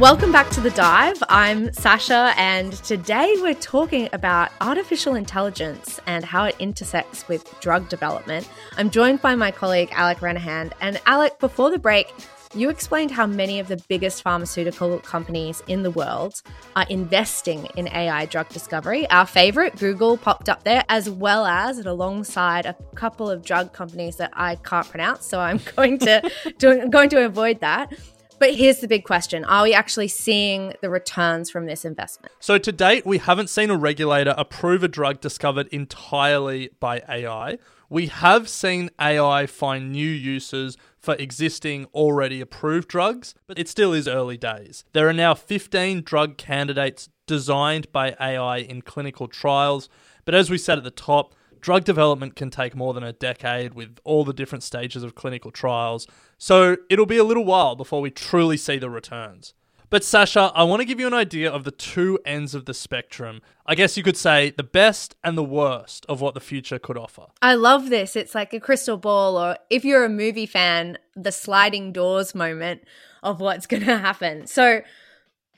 Welcome 0.00 0.32
back 0.32 0.50
to 0.50 0.60
The 0.60 0.70
Dive. 0.70 1.22
I'm 1.28 1.72
Sasha, 1.72 2.34
and 2.36 2.72
today 2.72 3.32
we're 3.38 3.54
talking 3.54 4.08
about 4.12 4.50
artificial 4.60 5.14
intelligence 5.14 6.00
and 6.06 6.24
how 6.24 6.46
it 6.46 6.56
intersects 6.58 7.28
with 7.28 7.48
drug 7.60 7.88
development. 7.88 8.48
I'm 8.76 8.90
joined 8.90 9.22
by 9.22 9.36
my 9.36 9.52
colleague, 9.52 9.90
Alec 9.92 10.18
Renehan. 10.18 10.72
And 10.80 11.00
Alec, 11.06 11.38
before 11.38 11.70
the 11.70 11.78
break, 11.78 12.12
you 12.54 12.70
explained 12.70 13.10
how 13.10 13.26
many 13.26 13.58
of 13.58 13.68
the 13.68 13.76
biggest 13.88 14.22
pharmaceutical 14.22 14.98
companies 15.00 15.62
in 15.66 15.82
the 15.82 15.90
world 15.90 16.42
are 16.76 16.86
investing 16.88 17.66
in 17.76 17.88
AI 17.88 18.26
drug 18.26 18.48
discovery. 18.48 19.08
Our 19.10 19.26
favorite, 19.26 19.76
Google, 19.76 20.16
popped 20.16 20.48
up 20.48 20.62
there, 20.64 20.84
as 20.88 21.10
well 21.10 21.46
as 21.46 21.78
alongside 21.78 22.66
a 22.66 22.74
couple 22.94 23.28
of 23.28 23.44
drug 23.44 23.72
companies 23.72 24.16
that 24.16 24.30
I 24.34 24.56
can't 24.56 24.88
pronounce. 24.88 25.26
So 25.26 25.40
I'm 25.40 25.60
going 25.76 25.98
to, 25.98 26.30
to 26.58 26.88
going 26.88 27.08
to 27.10 27.24
avoid 27.24 27.60
that. 27.60 27.92
But 28.38 28.54
here's 28.54 28.80
the 28.80 28.88
big 28.88 29.04
question 29.04 29.44
Are 29.44 29.62
we 29.62 29.74
actually 29.74 30.08
seeing 30.08 30.74
the 30.80 30.90
returns 30.90 31.50
from 31.50 31.66
this 31.66 31.84
investment? 31.84 32.32
So, 32.40 32.58
to 32.58 32.72
date, 32.72 33.06
we 33.06 33.18
haven't 33.18 33.48
seen 33.48 33.70
a 33.70 33.76
regulator 33.76 34.34
approve 34.36 34.82
a 34.82 34.88
drug 34.88 35.20
discovered 35.20 35.68
entirely 35.68 36.70
by 36.80 37.02
AI. 37.08 37.58
We 37.88 38.06
have 38.06 38.48
seen 38.48 38.90
AI 39.00 39.46
find 39.46 39.92
new 39.92 40.08
uses 40.08 40.76
for 40.98 41.14
existing, 41.16 41.86
already 41.94 42.40
approved 42.40 42.88
drugs, 42.88 43.34
but 43.46 43.58
it 43.58 43.68
still 43.68 43.92
is 43.92 44.08
early 44.08 44.36
days. 44.36 44.84
There 44.92 45.08
are 45.08 45.12
now 45.12 45.34
15 45.34 46.02
drug 46.02 46.38
candidates 46.38 47.08
designed 47.26 47.90
by 47.92 48.16
AI 48.20 48.58
in 48.58 48.82
clinical 48.82 49.28
trials, 49.28 49.88
but 50.24 50.34
as 50.34 50.50
we 50.50 50.58
said 50.58 50.78
at 50.78 50.84
the 50.84 50.90
top, 50.90 51.34
drug 51.60 51.84
development 51.84 52.36
can 52.36 52.50
take 52.50 52.74
more 52.74 52.92
than 52.92 53.02
a 53.02 53.12
decade 53.12 53.74
with 53.74 53.98
all 54.04 54.24
the 54.24 54.32
different 54.32 54.62
stages 54.62 55.02
of 55.02 55.14
clinical 55.14 55.50
trials, 55.50 56.06
so 56.38 56.76
it'll 56.90 57.06
be 57.06 57.16
a 57.16 57.24
little 57.24 57.44
while 57.44 57.76
before 57.76 58.00
we 58.00 58.10
truly 58.10 58.56
see 58.56 58.78
the 58.78 58.90
returns. 58.90 59.54
But 59.94 60.02
Sasha, 60.02 60.50
I 60.56 60.64
want 60.64 60.80
to 60.80 60.84
give 60.84 60.98
you 60.98 61.06
an 61.06 61.14
idea 61.14 61.48
of 61.48 61.62
the 61.62 61.70
two 61.70 62.18
ends 62.26 62.52
of 62.52 62.64
the 62.64 62.74
spectrum. 62.74 63.40
I 63.64 63.76
guess 63.76 63.96
you 63.96 64.02
could 64.02 64.16
say 64.16 64.50
the 64.50 64.64
best 64.64 65.14
and 65.22 65.38
the 65.38 65.44
worst 65.44 66.04
of 66.08 66.20
what 66.20 66.34
the 66.34 66.40
future 66.40 66.80
could 66.80 66.98
offer. 66.98 67.26
I 67.40 67.54
love 67.54 67.90
this. 67.90 68.16
It's 68.16 68.34
like 68.34 68.52
a 68.52 68.58
crystal 68.58 68.96
ball, 68.96 69.38
or 69.38 69.56
if 69.70 69.84
you're 69.84 70.04
a 70.04 70.08
movie 70.08 70.46
fan, 70.46 70.98
the 71.14 71.30
sliding 71.30 71.92
doors 71.92 72.34
moment 72.34 72.82
of 73.22 73.38
what's 73.38 73.68
going 73.68 73.84
to 73.86 73.98
happen. 73.98 74.48
So, 74.48 74.80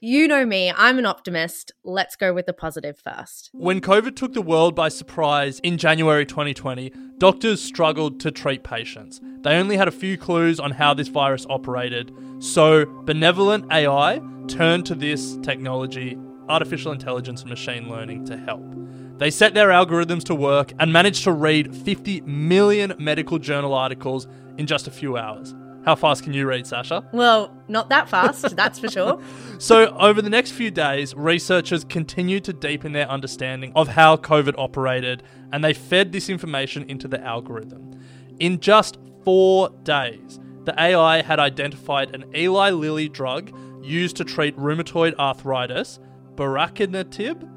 you 0.01 0.29
know 0.29 0.45
me, 0.45 0.73
I'm 0.77 0.99
an 0.99 1.07
optimist. 1.07 1.73
Let's 1.85 2.17
go 2.17 2.35
with 2.35 2.47
the 2.47 2.53
positive 2.53 2.99
first. 2.99 3.51
When 3.53 3.81
COVID 3.81 4.17
took 4.17 4.35
the 4.35 4.43
world 4.43 4.75
by 4.75 4.89
surprise 4.89 5.59
in 5.61 5.79
January 5.79 6.27
2020, 6.27 6.93
doctors 7.19 7.63
struggled 7.63 8.21
to 8.21 8.31
treat 8.31 8.63
patients. 8.63 9.21
They 9.41 9.57
only 9.57 9.77
had 9.77 9.89
a 9.89 9.93
few 9.93 10.19
clues 10.19 10.61
on 10.61 10.73
how 10.73 10.95
this 10.95 11.09
virus 11.09 11.47
operated, 11.49 12.13
so 12.41 12.85
BenevolentAI 12.85 14.49
turned 14.49 14.87
to 14.87 14.95
this 14.95 15.37
technology, 15.43 16.19
artificial 16.49 16.93
intelligence 16.93 17.41
and 17.41 17.51
machine 17.51 17.89
learning, 17.89 18.27
to 18.27 18.37
help. 18.37 18.63
They 19.19 19.31
set 19.31 19.55
their 19.55 19.69
algorithms 19.69 20.25
to 20.25 20.35
work 20.35 20.73
and 20.79 20.93
managed 20.93 21.25
to 21.25 21.33
read 21.33 21.75
50 21.75 22.21
million 22.23 22.95
medical 22.99 23.39
journal 23.39 23.73
articles 23.73 24.27
in 24.59 24.67
just 24.67 24.87
a 24.87 24.91
few 24.91 25.17
hours. 25.17 25.55
How 25.87 25.95
fast 25.95 26.25
can 26.25 26.33
you 26.33 26.49
read, 26.49 26.67
Sasha? 26.67 27.09
Well, 27.13 27.57
not 27.69 27.89
that 27.91 28.09
fast, 28.09 28.57
that's 28.57 28.79
for 28.79 28.89
sure. 28.89 29.23
So, 29.59 29.97
over 29.97 30.21
the 30.21 30.29
next 30.29 30.51
few 30.51 30.71
days, 30.71 31.15
researchers 31.15 31.83
continued 31.83 32.45
to 32.45 32.53
deepen 32.53 32.93
their 32.93 33.09
understanding 33.09 33.73
of 33.75 33.89
how 33.89 34.19
COVID 34.19 34.55
operated, 34.59 35.23
and 35.51 35.65
they 35.65 35.73
fed 35.73 36.13
this 36.13 36.29
information 36.29 36.85
into 36.91 37.09
the 37.09 37.19
algorithm. 37.23 37.99
In 38.39 38.61
just 38.61 38.99
four 39.25 39.71
days, 39.83 40.39
the 40.65 40.79
AI 40.79 41.23
had 41.23 41.39
identified 41.39 42.15
an 42.15 42.27
Eli 42.37 42.69
Lilly 42.69 43.09
drug 43.09 43.51
used 43.83 44.17
to 44.17 44.25
treat 44.25 44.55
rheumatoid 44.59 45.15
arthritis, 45.15 46.01
barakinatib. 46.35 47.49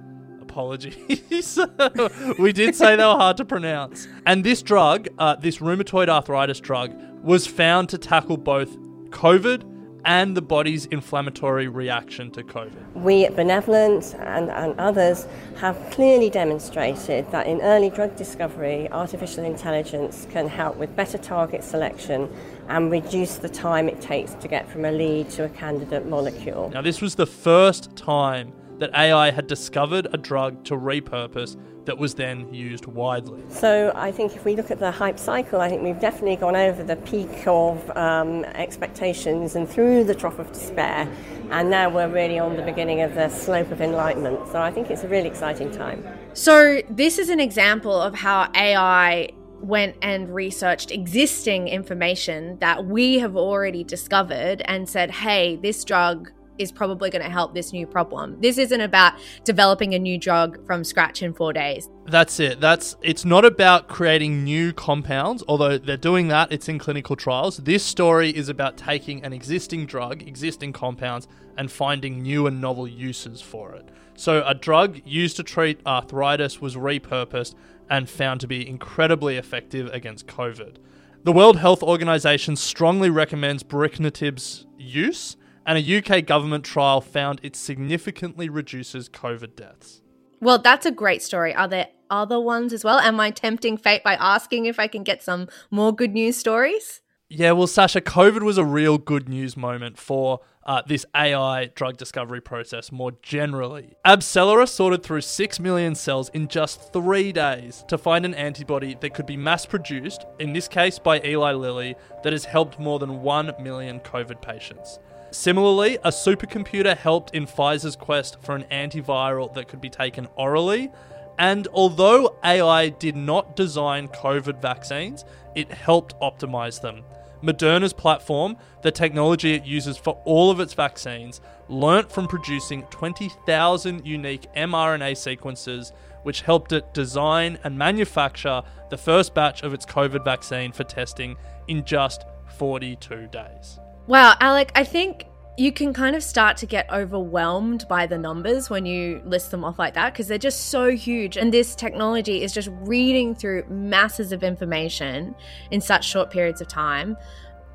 Apologies. 0.41 1.59
we 2.39 2.53
did 2.53 2.75
say 2.75 2.95
they 2.95 3.03
were 3.03 3.09
hard 3.09 3.35
to 3.37 3.45
pronounce. 3.45 4.07
And 4.25 4.43
this 4.43 4.61
drug, 4.61 5.09
uh, 5.17 5.35
this 5.35 5.57
rheumatoid 5.57 6.07
arthritis 6.07 6.61
drug, 6.61 6.93
was 7.23 7.47
found 7.47 7.89
to 7.89 7.97
tackle 7.97 8.37
both 8.37 8.77
COVID 9.09 9.65
and 10.05 10.35
the 10.35 10.41
body's 10.41 10.85
inflammatory 10.87 11.67
reaction 11.67 12.31
to 12.31 12.43
COVID. 12.43 12.93
We 12.93 13.25
at 13.25 13.35
Benevolent 13.35 14.15
and, 14.19 14.49
and 14.49 14.79
others 14.79 15.27
have 15.57 15.77
clearly 15.91 16.29
demonstrated 16.29 17.29
that 17.31 17.47
in 17.47 17.61
early 17.61 17.89
drug 17.89 18.15
discovery, 18.15 18.89
artificial 18.91 19.43
intelligence 19.43 20.25
can 20.31 20.47
help 20.47 20.77
with 20.77 20.95
better 20.95 21.17
target 21.17 21.63
selection 21.63 22.33
and 22.69 22.91
reduce 22.91 23.35
the 23.35 23.49
time 23.49 23.89
it 23.89 23.99
takes 23.99 24.33
to 24.35 24.47
get 24.47 24.69
from 24.69 24.85
a 24.85 24.91
lead 24.91 25.29
to 25.31 25.43
a 25.43 25.49
candidate 25.49 26.05
molecule. 26.05 26.69
Now, 26.73 26.81
this 26.81 27.01
was 27.01 27.15
the 27.15 27.27
first 27.27 27.95
time 27.95 28.53
that 28.77 28.91
AI 28.95 29.31
had 29.31 29.47
discovered 29.47 30.07
a 30.13 30.17
drug 30.17 30.63
to 30.65 30.75
repurpose 30.75 31.57
that 31.89 31.97
was 31.97 32.13
then 32.13 32.53
used 32.53 32.85
widely. 32.85 33.41
So 33.49 33.91
I 33.95 34.11
think 34.11 34.35
if 34.35 34.45
we 34.45 34.55
look 34.55 34.69
at 34.69 34.77
the 34.77 34.91
hype 34.91 35.17
cycle, 35.17 35.59
I 35.59 35.69
think 35.69 35.81
we've 35.81 35.99
definitely 35.99 36.35
gone 36.35 36.55
over 36.55 36.83
the 36.83 36.97
peak 36.97 37.47
of 37.47 37.89
um, 37.97 38.45
expectations 38.45 39.55
and 39.55 39.67
through 39.67 40.03
the 40.03 40.13
trough 40.13 40.37
of 40.37 40.51
despair, 40.51 41.11
and 41.49 41.71
now 41.71 41.89
we're 41.89 42.07
really 42.07 42.37
on 42.37 42.55
the 42.55 42.61
beginning 42.61 43.01
of 43.01 43.15
the 43.15 43.27
slope 43.29 43.71
of 43.71 43.81
enlightenment. 43.81 44.49
So 44.51 44.61
I 44.61 44.69
think 44.69 44.91
it's 44.91 45.03
a 45.03 45.07
really 45.07 45.27
exciting 45.27 45.71
time. 45.71 46.05
So 46.35 46.83
this 46.91 47.17
is 47.17 47.29
an 47.29 47.39
example 47.39 47.99
of 47.99 48.13
how 48.13 48.51
AI 48.53 49.31
went 49.59 49.95
and 50.03 50.29
researched 50.29 50.91
existing 50.91 51.69
information 51.69 52.59
that 52.59 52.85
we 52.85 53.17
have 53.17 53.35
already 53.35 53.83
discovered 53.83 54.61
and 54.65 54.87
said, 54.87 55.09
hey, 55.09 55.55
this 55.55 55.83
drug 55.83 56.31
is 56.59 56.71
probably 56.71 57.09
going 57.09 57.23
to 57.23 57.29
help 57.29 57.53
this 57.53 57.73
new 57.73 57.87
problem. 57.87 58.39
This 58.39 58.57
isn't 58.57 58.81
about 58.81 59.13
developing 59.43 59.95
a 59.95 59.99
new 59.99 60.17
drug 60.17 60.63
from 60.67 60.83
scratch 60.83 61.23
in 61.23 61.33
4 61.33 61.53
days. 61.53 61.89
That's 62.05 62.39
it. 62.39 62.59
That's 62.59 62.95
it's 63.01 63.25
not 63.25 63.45
about 63.45 63.87
creating 63.87 64.43
new 64.43 64.73
compounds, 64.73 65.43
although 65.47 65.77
they're 65.77 65.97
doing 65.97 66.27
that, 66.27 66.51
it's 66.51 66.67
in 66.67 66.77
clinical 66.77 67.15
trials. 67.15 67.57
This 67.57 67.83
story 67.83 68.29
is 68.29 68.49
about 68.49 68.77
taking 68.77 69.23
an 69.23 69.33
existing 69.33 69.85
drug, 69.85 70.21
existing 70.21 70.73
compounds 70.73 71.27
and 71.57 71.71
finding 71.71 72.21
new 72.21 72.47
and 72.47 72.61
novel 72.61 72.87
uses 72.87 73.41
for 73.41 73.73
it. 73.73 73.89
So 74.15 74.43
a 74.45 74.53
drug 74.53 74.99
used 75.05 75.37
to 75.37 75.43
treat 75.43 75.79
arthritis 75.85 76.59
was 76.59 76.75
repurposed 76.75 77.55
and 77.89 78.09
found 78.09 78.41
to 78.41 78.47
be 78.47 78.67
incredibly 78.67 79.37
effective 79.37 79.87
against 79.93 80.27
COVID. 80.27 80.75
The 81.23 81.31
World 81.33 81.57
Health 81.57 81.83
Organization 81.83 82.55
strongly 82.55 83.09
recommends 83.09 83.63
barakinatib's 83.63 84.65
use 84.77 85.35
and 85.69 85.77
a 85.77 85.97
UK 85.99 86.25
government 86.25 86.65
trial 86.65 86.99
found 86.99 87.39
it 87.43 87.55
significantly 87.55 88.49
reduces 88.49 89.07
COVID 89.07 89.55
deaths. 89.55 90.01
Well, 90.41 90.57
that's 90.57 90.87
a 90.87 90.91
great 90.91 91.21
story. 91.21 91.53
Are 91.53 91.67
there 91.67 91.89
other 92.09 92.39
ones 92.39 92.73
as 92.73 92.83
well? 92.83 92.97
Am 92.97 93.19
I 93.19 93.29
tempting 93.29 93.77
fate 93.77 94.03
by 94.03 94.15
asking 94.15 94.65
if 94.65 94.79
I 94.79 94.87
can 94.87 95.03
get 95.03 95.21
some 95.21 95.47
more 95.69 95.93
good 95.93 96.13
news 96.13 96.37
stories? 96.37 97.01
Yeah, 97.29 97.51
well, 97.51 97.67
Sasha, 97.67 98.01
COVID 98.01 98.41
was 98.41 98.57
a 98.57 98.65
real 98.65 98.97
good 98.97 99.29
news 99.29 99.55
moment 99.55 99.99
for 99.99 100.39
uh, 100.65 100.81
this 100.87 101.05
AI 101.15 101.65
drug 101.75 101.97
discovery 101.97 102.41
process 102.41 102.91
more 102.91 103.11
generally. 103.21 103.93
AbCellera 104.03 104.67
sorted 104.67 105.03
through 105.03 105.21
6 105.21 105.59
million 105.59 105.93
cells 105.93 106.29
in 106.29 106.47
just 106.47 106.91
three 106.91 107.31
days 107.31 107.85
to 107.89 107.99
find 107.99 108.25
an 108.25 108.33
antibody 108.33 108.97
that 109.01 109.13
could 109.13 109.27
be 109.27 109.37
mass 109.37 109.67
produced, 109.67 110.25
in 110.39 110.53
this 110.53 110.67
case 110.67 110.97
by 110.97 111.21
Eli 111.21 111.53
Lilly, 111.53 111.95
that 112.23 112.33
has 112.33 112.45
helped 112.45 112.79
more 112.79 112.97
than 112.97 113.21
1 113.21 113.53
million 113.61 113.99
COVID 113.99 114.41
patients. 114.41 114.97
Similarly, 115.31 115.97
a 115.97 116.09
supercomputer 116.09 116.97
helped 116.97 117.35
in 117.35 117.45
Pfizer's 117.45 117.95
quest 117.95 118.41
for 118.41 118.55
an 118.55 118.65
antiviral 118.71 119.53
that 119.53 119.67
could 119.67 119.79
be 119.81 119.89
taken 119.89 120.27
orally. 120.35 120.91
And 121.37 121.67
although 121.71 122.37
AI 122.43 122.89
did 122.89 123.15
not 123.15 123.55
design 123.55 124.07
COVID 124.07 124.61
vaccines, 124.61 125.25
it 125.55 125.71
helped 125.71 126.19
optimize 126.19 126.81
them. 126.81 127.03
Moderna's 127.41 127.93
platform, 127.93 128.57
the 128.81 128.91
technology 128.91 129.53
it 129.53 129.65
uses 129.65 129.97
for 129.97 130.21
all 130.25 130.51
of 130.51 130.59
its 130.59 130.73
vaccines, 130.73 131.39
learnt 131.69 132.11
from 132.11 132.27
producing 132.27 132.83
20,000 132.89 134.05
unique 134.05 134.51
mRNA 134.55 135.15
sequences, 135.15 135.93
which 136.23 136.41
helped 136.41 136.73
it 136.73 136.93
design 136.93 137.57
and 137.63 137.77
manufacture 137.77 138.61
the 138.89 138.97
first 138.97 139.33
batch 139.33 139.63
of 139.63 139.73
its 139.73 139.85
COVID 139.85 140.25
vaccine 140.25 140.71
for 140.73 140.83
testing 140.83 141.37
in 141.67 141.85
just 141.85 142.25
42 142.57 143.27
days. 143.27 143.79
Wow, 144.09 144.33
Alec, 144.39 144.71
I 144.73 144.85
think 144.85 145.27
you 145.55 145.71
can 145.71 145.93
kind 145.93 146.15
of 146.15 146.23
start 146.23 146.57
to 146.57 146.65
get 146.65 146.91
overwhelmed 146.91 147.85
by 147.87 148.07
the 148.07 148.17
numbers 148.17 148.67
when 148.67 148.83
you 148.83 149.21
list 149.23 149.51
them 149.51 149.63
off 149.63 149.77
like 149.77 149.93
that 149.93 150.13
because 150.13 150.27
they're 150.27 150.39
just 150.39 150.71
so 150.71 150.89
huge. 150.89 151.37
And 151.37 151.53
this 151.53 151.75
technology 151.75 152.41
is 152.41 152.51
just 152.51 152.69
reading 152.71 153.35
through 153.35 153.65
masses 153.69 154.31
of 154.31 154.41
information 154.41 155.35
in 155.69 155.79
such 155.79 156.07
short 156.07 156.31
periods 156.31 156.59
of 156.59 156.67
time. 156.67 157.17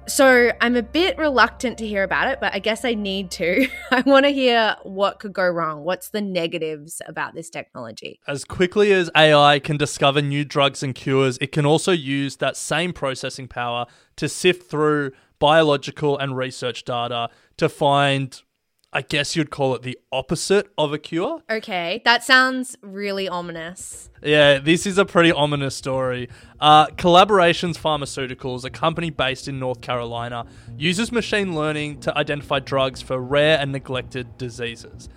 So 0.09 0.51
I'm 0.61 0.75
a 0.75 0.83
bit 0.83 1.17
reluctant 1.19 1.79
to 1.79 1.87
hear 1.87 2.03
about 2.03 2.27
it, 2.27 2.41
but 2.41 2.53
I 2.53 2.59
guess 2.59 2.85
I 2.85 2.95
need 2.95 3.31
to. 3.33 3.69
I 3.93 4.01
want 4.01 4.27
to 4.27 4.33
hear 4.33 4.75
what 4.83 5.21
could 5.21 5.33
go 5.33 5.47
wrong. 5.47 5.85
What's 5.85 6.09
the 6.09 6.21
negatives 6.21 7.01
about 7.07 7.35
this 7.35 7.49
technology? 7.49 8.19
As 8.27 8.45
quickly 8.45 8.93
as 8.93 9.09
AI 9.17 9.61
can 9.61 9.77
discover 9.77 10.21
new 10.21 10.45
drugs 10.45 10.83
and 10.83 10.97
cures, 10.97 11.39
it 11.41 11.53
can 11.53 11.65
also 11.65 11.93
use 11.93 12.39
that 12.39 12.57
same 12.57 12.93
processing 12.93 13.47
power 13.47 13.87
to 14.17 14.29
sift 14.29 14.69
through 14.69 15.13
biological 15.39 16.19
and 16.19 16.37
research 16.37 16.85
data 16.85 17.31
to 17.57 17.69
find 17.69 18.43
I 18.97 19.03
guess 19.03 19.35
you'd 19.35 19.51
call 19.51 19.75
it 19.75 19.83
the 19.83 19.99
opposite 20.13 20.69
of 20.79 20.93
a 20.93 20.99
cure. 20.99 21.43
Okay, 21.51 22.01
that 22.05 22.23
sounds 22.23 22.77
really 22.81 23.29
ominous. 23.29 24.09
Yeah, 24.23 24.61
this 24.61 24.87
is 24.87 24.99
a 24.99 25.05
pretty 25.05 25.33
ominous 25.33 25.75
story. 25.75 26.29
Uh, 26.61 26.87
Collaborations 26.87 27.77
Pharmaceuticals, 27.77 28.65
a 28.65 28.71
company 28.71 29.11
based 29.11 29.49
in 29.49 29.59
North 29.59 29.81
Carolina, 29.81 30.47
uses 30.79 31.11
machine 31.11 31.57
learning 31.57 32.01
to 32.03 32.17
identify 32.17 32.61
drugs 32.61 33.03
for 33.03 33.21
rare 33.21 33.59
and 33.59 33.73
neglected 33.73 34.39
diseases. 34.39 35.09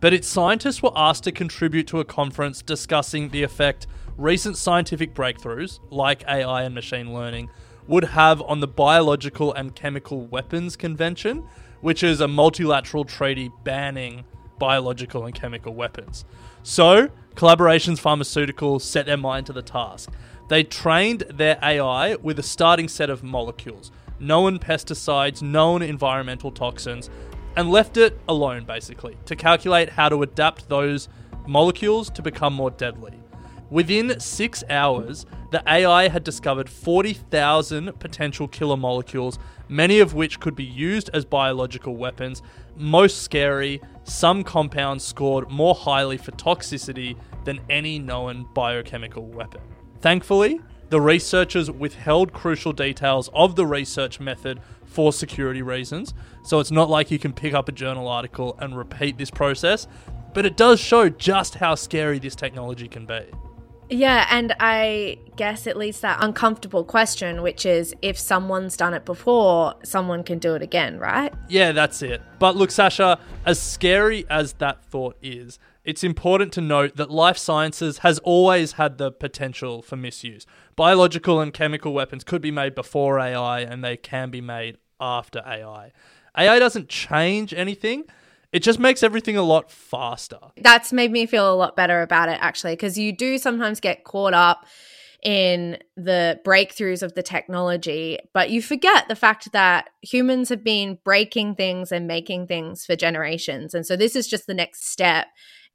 But 0.00 0.14
its 0.14 0.28
scientists 0.28 0.80
were 0.80 0.92
asked 0.94 1.24
to 1.24 1.32
contribute 1.32 1.88
to 1.88 1.98
a 1.98 2.04
conference 2.04 2.62
discussing 2.62 3.30
the 3.30 3.42
effect 3.42 3.88
recent 4.16 4.56
scientific 4.56 5.12
breakthroughs, 5.12 5.80
like 5.90 6.22
AI 6.28 6.62
and 6.62 6.74
machine 6.74 7.12
learning, 7.12 7.50
would 7.86 8.04
have 8.04 8.40
on 8.42 8.60
the 8.60 8.66
Biological 8.66 9.52
and 9.52 9.74
Chemical 9.74 10.26
Weapons 10.26 10.76
Convention 10.76 11.46
which 11.84 12.02
is 12.02 12.18
a 12.18 12.26
multilateral 12.26 13.04
treaty 13.04 13.50
banning 13.62 14.24
biological 14.58 15.26
and 15.26 15.34
chemical 15.34 15.74
weapons. 15.74 16.24
So, 16.62 17.10
Collaborations 17.36 18.00
Pharmaceuticals 18.00 18.80
set 18.80 19.04
their 19.04 19.18
mind 19.18 19.44
to 19.46 19.52
the 19.52 19.60
task. 19.60 20.10
They 20.48 20.64
trained 20.64 21.24
their 21.28 21.58
AI 21.62 22.14
with 22.14 22.38
a 22.38 22.42
starting 22.42 22.88
set 22.88 23.10
of 23.10 23.22
molecules, 23.22 23.92
known 24.18 24.58
pesticides, 24.58 25.42
known 25.42 25.82
environmental 25.82 26.50
toxins, 26.50 27.10
and 27.54 27.70
left 27.70 27.98
it 27.98 28.18
alone 28.26 28.64
basically 28.64 29.18
to 29.26 29.36
calculate 29.36 29.90
how 29.90 30.08
to 30.08 30.22
adapt 30.22 30.70
those 30.70 31.10
molecules 31.46 32.08
to 32.08 32.22
become 32.22 32.54
more 32.54 32.70
deadly. 32.70 33.12
Within 33.74 34.20
six 34.20 34.62
hours, 34.70 35.26
the 35.50 35.60
AI 35.66 36.06
had 36.06 36.22
discovered 36.22 36.70
40,000 36.70 37.98
potential 37.98 38.46
killer 38.46 38.76
molecules, 38.76 39.36
many 39.68 39.98
of 39.98 40.14
which 40.14 40.38
could 40.38 40.54
be 40.54 40.62
used 40.62 41.10
as 41.12 41.24
biological 41.24 41.96
weapons. 41.96 42.40
Most 42.76 43.22
scary, 43.22 43.82
some 44.04 44.44
compounds 44.44 45.02
scored 45.02 45.50
more 45.50 45.74
highly 45.74 46.16
for 46.18 46.30
toxicity 46.30 47.16
than 47.42 47.58
any 47.68 47.98
known 47.98 48.46
biochemical 48.54 49.26
weapon. 49.26 49.60
Thankfully, 50.00 50.60
the 50.90 51.00
researchers 51.00 51.68
withheld 51.68 52.32
crucial 52.32 52.72
details 52.72 53.28
of 53.34 53.56
the 53.56 53.66
research 53.66 54.20
method 54.20 54.60
for 54.84 55.12
security 55.12 55.62
reasons, 55.62 56.14
so 56.44 56.60
it's 56.60 56.70
not 56.70 56.88
like 56.88 57.10
you 57.10 57.18
can 57.18 57.32
pick 57.32 57.54
up 57.54 57.68
a 57.68 57.72
journal 57.72 58.06
article 58.06 58.56
and 58.60 58.78
repeat 58.78 59.18
this 59.18 59.32
process, 59.32 59.88
but 60.32 60.46
it 60.46 60.56
does 60.56 60.78
show 60.78 61.08
just 61.08 61.56
how 61.56 61.74
scary 61.74 62.20
this 62.20 62.36
technology 62.36 62.86
can 62.86 63.04
be. 63.04 63.24
Yeah, 63.90 64.26
and 64.30 64.54
I 64.60 65.18
guess 65.36 65.66
it 65.66 65.76
leads 65.76 66.00
that 66.00 66.18
uncomfortable 66.20 66.84
question, 66.84 67.42
which 67.42 67.66
is 67.66 67.94
if 68.00 68.18
someone's 68.18 68.76
done 68.76 68.94
it 68.94 69.04
before, 69.04 69.74
someone 69.82 70.24
can 70.24 70.38
do 70.38 70.54
it 70.54 70.62
again, 70.62 70.98
right? 70.98 71.32
Yeah, 71.48 71.72
that's 71.72 72.00
it. 72.02 72.22
But 72.38 72.56
look, 72.56 72.70
Sasha, 72.70 73.18
as 73.44 73.60
scary 73.60 74.24
as 74.30 74.54
that 74.54 74.82
thought 74.84 75.16
is, 75.20 75.58
it's 75.84 76.02
important 76.02 76.52
to 76.54 76.62
note 76.62 76.96
that 76.96 77.10
life 77.10 77.36
sciences 77.36 77.98
has 77.98 78.18
always 78.20 78.72
had 78.72 78.96
the 78.96 79.12
potential 79.12 79.82
for 79.82 79.96
misuse. 79.96 80.46
Biological 80.76 81.40
and 81.40 81.52
chemical 81.52 81.92
weapons 81.92 82.24
could 82.24 82.40
be 82.40 82.50
made 82.50 82.74
before 82.74 83.20
AI, 83.20 83.60
and 83.60 83.84
they 83.84 83.98
can 83.98 84.30
be 84.30 84.40
made 84.40 84.78
after 84.98 85.42
AI. 85.46 85.92
AI 86.36 86.58
doesn't 86.58 86.88
change 86.88 87.52
anything 87.52 88.04
it 88.54 88.62
just 88.62 88.78
makes 88.78 89.02
everything 89.02 89.36
a 89.36 89.42
lot 89.42 89.68
faster. 89.68 90.38
That's 90.56 90.92
made 90.92 91.10
me 91.10 91.26
feel 91.26 91.52
a 91.52 91.56
lot 91.56 91.74
better 91.74 92.02
about 92.02 92.28
it, 92.28 92.38
actually, 92.40 92.74
because 92.74 92.96
you 92.96 93.10
do 93.10 93.36
sometimes 93.36 93.80
get 93.80 94.04
caught 94.04 94.32
up 94.32 94.64
in 95.24 95.78
the 95.96 96.38
breakthroughs 96.46 97.02
of 97.02 97.14
the 97.14 97.22
technology, 97.22 98.18
but 98.32 98.50
you 98.50 98.62
forget 98.62 99.08
the 99.08 99.16
fact 99.16 99.50
that 99.52 99.90
humans 100.02 100.50
have 100.50 100.62
been 100.62 100.98
breaking 101.02 101.56
things 101.56 101.90
and 101.90 102.06
making 102.06 102.46
things 102.46 102.86
for 102.86 102.94
generations. 102.94 103.74
And 103.74 103.84
so 103.84 103.96
this 103.96 104.14
is 104.14 104.28
just 104.28 104.46
the 104.46 104.54
next 104.54 104.86
step 104.86 105.26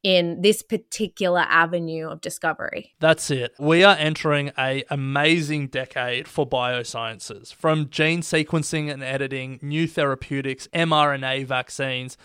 in 0.01 0.41
this 0.41 0.61
particular 0.61 1.45
avenue 1.49 2.07
of 2.07 2.21
discovery. 2.21 2.93
That's 3.01 3.29
it. 3.29 3.53
We 3.59 3.83
are 3.83 3.97
entering 3.97 4.53
a 4.57 4.85
amazing 4.89 5.67
decade 5.67 6.29
for 6.29 6.47
biosciences. 6.47 7.53
From 7.53 7.89
gene 7.89 8.21
sequencing 8.21 8.89
and 8.89 9.03
editing, 9.03 9.59
new 9.61 9.85
therapeutics, 9.85 10.67
mRNA 10.67 11.45
vaccines, 11.45 12.17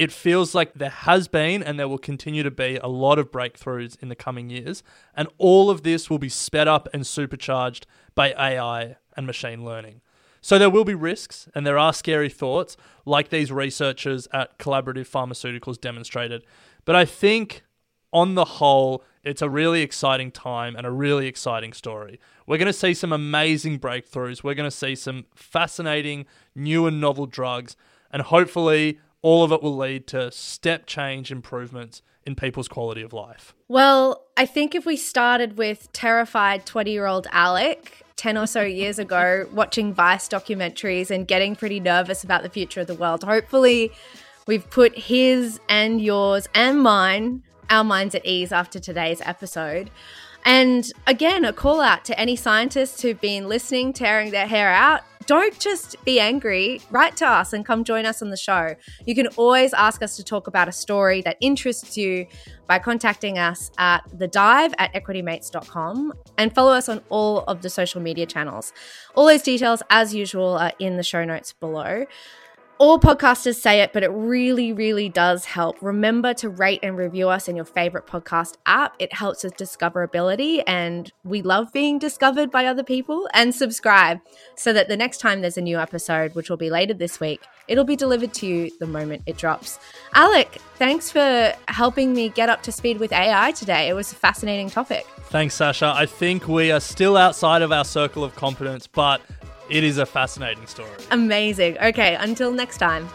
it 0.00 0.10
feels 0.10 0.54
like 0.54 0.72
there 0.72 0.88
has 0.88 1.28
been 1.28 1.62
and 1.62 1.78
there 1.78 1.86
will 1.86 1.98
continue 1.98 2.42
to 2.42 2.50
be 2.50 2.78
a 2.82 2.86
lot 2.86 3.18
of 3.18 3.30
breakthroughs 3.30 4.02
in 4.02 4.08
the 4.08 4.16
coming 4.16 4.48
years. 4.48 4.82
And 5.14 5.28
all 5.36 5.68
of 5.68 5.82
this 5.82 6.08
will 6.08 6.18
be 6.18 6.30
sped 6.30 6.66
up 6.66 6.88
and 6.94 7.06
supercharged 7.06 7.86
by 8.14 8.32
AI 8.32 8.96
and 9.14 9.26
machine 9.26 9.62
learning. 9.62 10.00
So 10.40 10.58
there 10.58 10.70
will 10.70 10.86
be 10.86 10.94
risks 10.94 11.50
and 11.54 11.66
there 11.66 11.76
are 11.76 11.92
scary 11.92 12.30
thoughts, 12.30 12.78
like 13.04 13.28
these 13.28 13.52
researchers 13.52 14.26
at 14.32 14.58
Collaborative 14.58 15.06
Pharmaceuticals 15.06 15.78
demonstrated. 15.78 16.44
But 16.86 16.96
I 16.96 17.04
think 17.04 17.62
on 18.10 18.36
the 18.36 18.46
whole, 18.46 19.04
it's 19.22 19.42
a 19.42 19.50
really 19.50 19.82
exciting 19.82 20.30
time 20.30 20.76
and 20.76 20.86
a 20.86 20.90
really 20.90 21.26
exciting 21.26 21.74
story. 21.74 22.18
We're 22.46 22.56
going 22.56 22.68
to 22.68 22.72
see 22.72 22.94
some 22.94 23.12
amazing 23.12 23.78
breakthroughs. 23.78 24.42
We're 24.42 24.54
going 24.54 24.70
to 24.70 24.74
see 24.74 24.94
some 24.94 25.26
fascinating 25.34 26.24
new 26.54 26.86
and 26.86 27.02
novel 27.02 27.26
drugs. 27.26 27.76
And 28.10 28.22
hopefully, 28.22 28.98
all 29.22 29.42
of 29.44 29.52
it 29.52 29.62
will 29.62 29.76
lead 29.76 30.06
to 30.08 30.30
step 30.32 30.86
change 30.86 31.30
improvements 31.30 32.02
in 32.24 32.34
people's 32.34 32.68
quality 32.68 33.02
of 33.02 33.12
life? 33.12 33.54
Well, 33.68 34.24
I 34.36 34.46
think 34.46 34.74
if 34.74 34.86
we 34.86 34.96
started 34.96 35.58
with 35.58 35.92
terrified 35.92 36.66
20 36.66 36.90
year 36.90 37.06
old 37.06 37.26
Alec 37.32 38.02
10 38.16 38.36
or 38.36 38.46
so 38.46 38.62
years 38.62 38.98
ago, 38.98 39.46
watching 39.52 39.92
Vice 39.92 40.28
documentaries 40.28 41.10
and 41.10 41.26
getting 41.26 41.56
pretty 41.56 41.80
nervous 41.80 42.24
about 42.24 42.42
the 42.42 42.50
future 42.50 42.80
of 42.80 42.86
the 42.86 42.94
world, 42.94 43.24
hopefully 43.24 43.92
we've 44.46 44.68
put 44.70 44.96
his 44.96 45.60
and 45.68 46.00
yours 46.00 46.48
and 46.54 46.80
mine, 46.80 47.42
our 47.68 47.84
minds 47.84 48.14
at 48.14 48.24
ease 48.24 48.52
after 48.52 48.78
today's 48.78 49.20
episode. 49.24 49.90
And 50.44 50.90
again, 51.06 51.44
a 51.44 51.52
call 51.52 51.80
out 51.82 52.04
to 52.06 52.18
any 52.18 52.34
scientists 52.34 53.02
who've 53.02 53.20
been 53.20 53.46
listening, 53.48 53.92
tearing 53.92 54.30
their 54.30 54.46
hair 54.46 54.70
out 54.70 55.02
don't 55.30 55.60
just 55.60 55.94
be 56.04 56.18
angry. 56.18 56.80
Write 56.90 57.16
to 57.18 57.24
us 57.24 57.52
and 57.52 57.64
come 57.64 57.84
join 57.84 58.04
us 58.04 58.20
on 58.20 58.30
the 58.30 58.36
show. 58.36 58.74
You 59.06 59.14
can 59.14 59.28
always 59.36 59.72
ask 59.72 60.02
us 60.02 60.16
to 60.16 60.24
talk 60.24 60.48
about 60.48 60.66
a 60.66 60.72
story 60.72 61.22
that 61.22 61.36
interests 61.40 61.96
you 61.96 62.26
by 62.66 62.80
contacting 62.80 63.38
us 63.38 63.70
at 63.78 64.00
the 64.12 64.26
dive 64.26 64.74
at 64.78 64.92
equitymates.com 64.92 66.14
and 66.36 66.52
follow 66.52 66.72
us 66.72 66.88
on 66.88 67.00
all 67.10 67.44
of 67.44 67.62
the 67.62 67.70
social 67.70 68.00
media 68.00 68.26
channels. 68.26 68.72
All 69.14 69.24
those 69.24 69.42
details, 69.42 69.84
as 69.88 70.12
usual, 70.12 70.58
are 70.58 70.72
in 70.80 70.96
the 70.96 71.04
show 71.04 71.24
notes 71.24 71.52
below. 71.52 72.06
All 72.80 72.98
podcasters 72.98 73.56
say 73.56 73.82
it, 73.82 73.92
but 73.92 74.02
it 74.02 74.08
really, 74.08 74.72
really 74.72 75.10
does 75.10 75.44
help. 75.44 75.76
Remember 75.82 76.32
to 76.32 76.48
rate 76.48 76.80
and 76.82 76.96
review 76.96 77.28
us 77.28 77.46
in 77.46 77.54
your 77.54 77.66
favorite 77.66 78.06
podcast 78.06 78.54
app. 78.64 78.94
It 78.98 79.12
helps 79.12 79.44
with 79.44 79.54
discoverability, 79.58 80.62
and 80.66 81.12
we 81.22 81.42
love 81.42 81.70
being 81.74 81.98
discovered 81.98 82.50
by 82.50 82.64
other 82.64 82.82
people. 82.82 83.28
And 83.34 83.54
subscribe 83.54 84.20
so 84.56 84.72
that 84.72 84.88
the 84.88 84.96
next 84.96 85.18
time 85.18 85.42
there's 85.42 85.58
a 85.58 85.60
new 85.60 85.78
episode, 85.78 86.34
which 86.34 86.48
will 86.48 86.56
be 86.56 86.70
later 86.70 86.94
this 86.94 87.20
week, 87.20 87.42
it'll 87.68 87.84
be 87.84 87.96
delivered 87.96 88.32
to 88.32 88.46
you 88.46 88.70
the 88.80 88.86
moment 88.86 89.24
it 89.26 89.36
drops. 89.36 89.78
Alec, 90.14 90.58
thanks 90.76 91.10
for 91.10 91.52
helping 91.68 92.14
me 92.14 92.30
get 92.30 92.48
up 92.48 92.62
to 92.62 92.72
speed 92.72 92.98
with 92.98 93.12
AI 93.12 93.52
today. 93.52 93.90
It 93.90 93.92
was 93.92 94.10
a 94.10 94.14
fascinating 94.14 94.70
topic. 94.70 95.06
Thanks, 95.24 95.54
Sasha. 95.54 95.92
I 95.94 96.06
think 96.06 96.48
we 96.48 96.72
are 96.72 96.80
still 96.80 97.18
outside 97.18 97.60
of 97.60 97.72
our 97.72 97.84
circle 97.84 98.24
of 98.24 98.34
competence, 98.36 98.86
but 98.86 99.20
it 99.70 99.84
is 99.84 99.98
a 99.98 100.06
fascinating 100.06 100.66
story. 100.66 100.90
Amazing. 101.10 101.78
Okay, 101.78 102.16
until 102.16 102.52
next 102.52 102.78
time. 102.78 103.08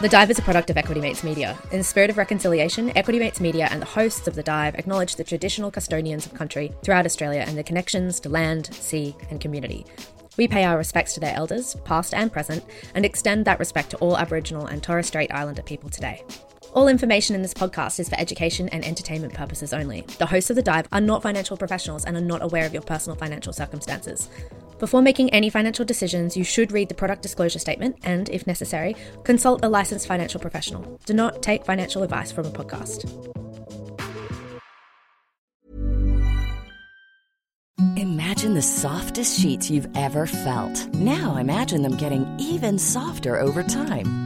The 0.00 0.08
Dive 0.10 0.30
is 0.30 0.38
a 0.38 0.42
product 0.42 0.68
of 0.68 0.76
Equity 0.76 1.00
Mates 1.00 1.24
Media. 1.24 1.56
In 1.72 1.78
the 1.78 1.84
spirit 1.84 2.10
of 2.10 2.18
reconciliation, 2.18 2.96
Equity 2.96 3.18
Mates 3.18 3.40
Media 3.40 3.66
and 3.70 3.80
the 3.80 3.86
hosts 3.86 4.28
of 4.28 4.34
The 4.34 4.42
Dive 4.42 4.74
acknowledge 4.74 5.16
the 5.16 5.24
traditional 5.24 5.70
custodians 5.70 6.26
of 6.26 6.34
country 6.34 6.70
throughout 6.82 7.06
Australia 7.06 7.44
and 7.46 7.56
their 7.56 7.64
connections 7.64 8.20
to 8.20 8.28
land, 8.28 8.66
sea, 8.74 9.16
and 9.30 9.40
community. 9.40 9.86
We 10.36 10.48
pay 10.48 10.64
our 10.64 10.76
respects 10.76 11.14
to 11.14 11.20
their 11.20 11.34
elders, 11.34 11.76
past 11.84 12.12
and 12.12 12.30
present, 12.30 12.62
and 12.94 13.06
extend 13.06 13.46
that 13.46 13.58
respect 13.58 13.90
to 13.90 13.96
all 13.98 14.18
Aboriginal 14.18 14.66
and 14.66 14.82
Torres 14.82 15.06
Strait 15.06 15.32
Islander 15.32 15.62
people 15.62 15.88
today. 15.88 16.22
All 16.74 16.88
information 16.88 17.34
in 17.34 17.40
this 17.40 17.54
podcast 17.54 17.98
is 17.98 18.10
for 18.10 18.20
education 18.20 18.68
and 18.68 18.84
entertainment 18.84 19.32
purposes 19.32 19.72
only. 19.72 20.02
The 20.18 20.26
hosts 20.26 20.50
of 20.50 20.56
The 20.56 20.62
Dive 20.62 20.88
are 20.92 21.00
not 21.00 21.22
financial 21.22 21.56
professionals 21.56 22.04
and 22.04 22.18
are 22.18 22.20
not 22.20 22.42
aware 22.42 22.66
of 22.66 22.74
your 22.74 22.82
personal 22.82 23.16
financial 23.16 23.54
circumstances. 23.54 24.28
Before 24.78 25.00
making 25.00 25.30
any 25.30 25.48
financial 25.48 25.86
decisions, 25.86 26.36
you 26.36 26.44
should 26.44 26.70
read 26.70 26.90
the 26.90 26.94
product 26.94 27.22
disclosure 27.22 27.58
statement 27.58 27.96
and, 28.02 28.28
if 28.28 28.46
necessary, 28.46 28.94
consult 29.24 29.64
a 29.64 29.68
licensed 29.68 30.06
financial 30.06 30.38
professional. 30.38 30.82
Do 31.06 31.14
not 31.14 31.42
take 31.42 31.64
financial 31.64 32.02
advice 32.02 32.30
from 32.30 32.44
a 32.44 32.50
podcast. 32.50 33.06
Imagine 37.96 38.54
the 38.54 38.62
softest 38.62 39.40
sheets 39.40 39.70
you've 39.70 39.88
ever 39.96 40.26
felt. 40.26 40.94
Now 40.94 41.36
imagine 41.36 41.80
them 41.80 41.96
getting 41.96 42.26
even 42.38 42.78
softer 42.78 43.40
over 43.40 43.62
time. 43.62 44.25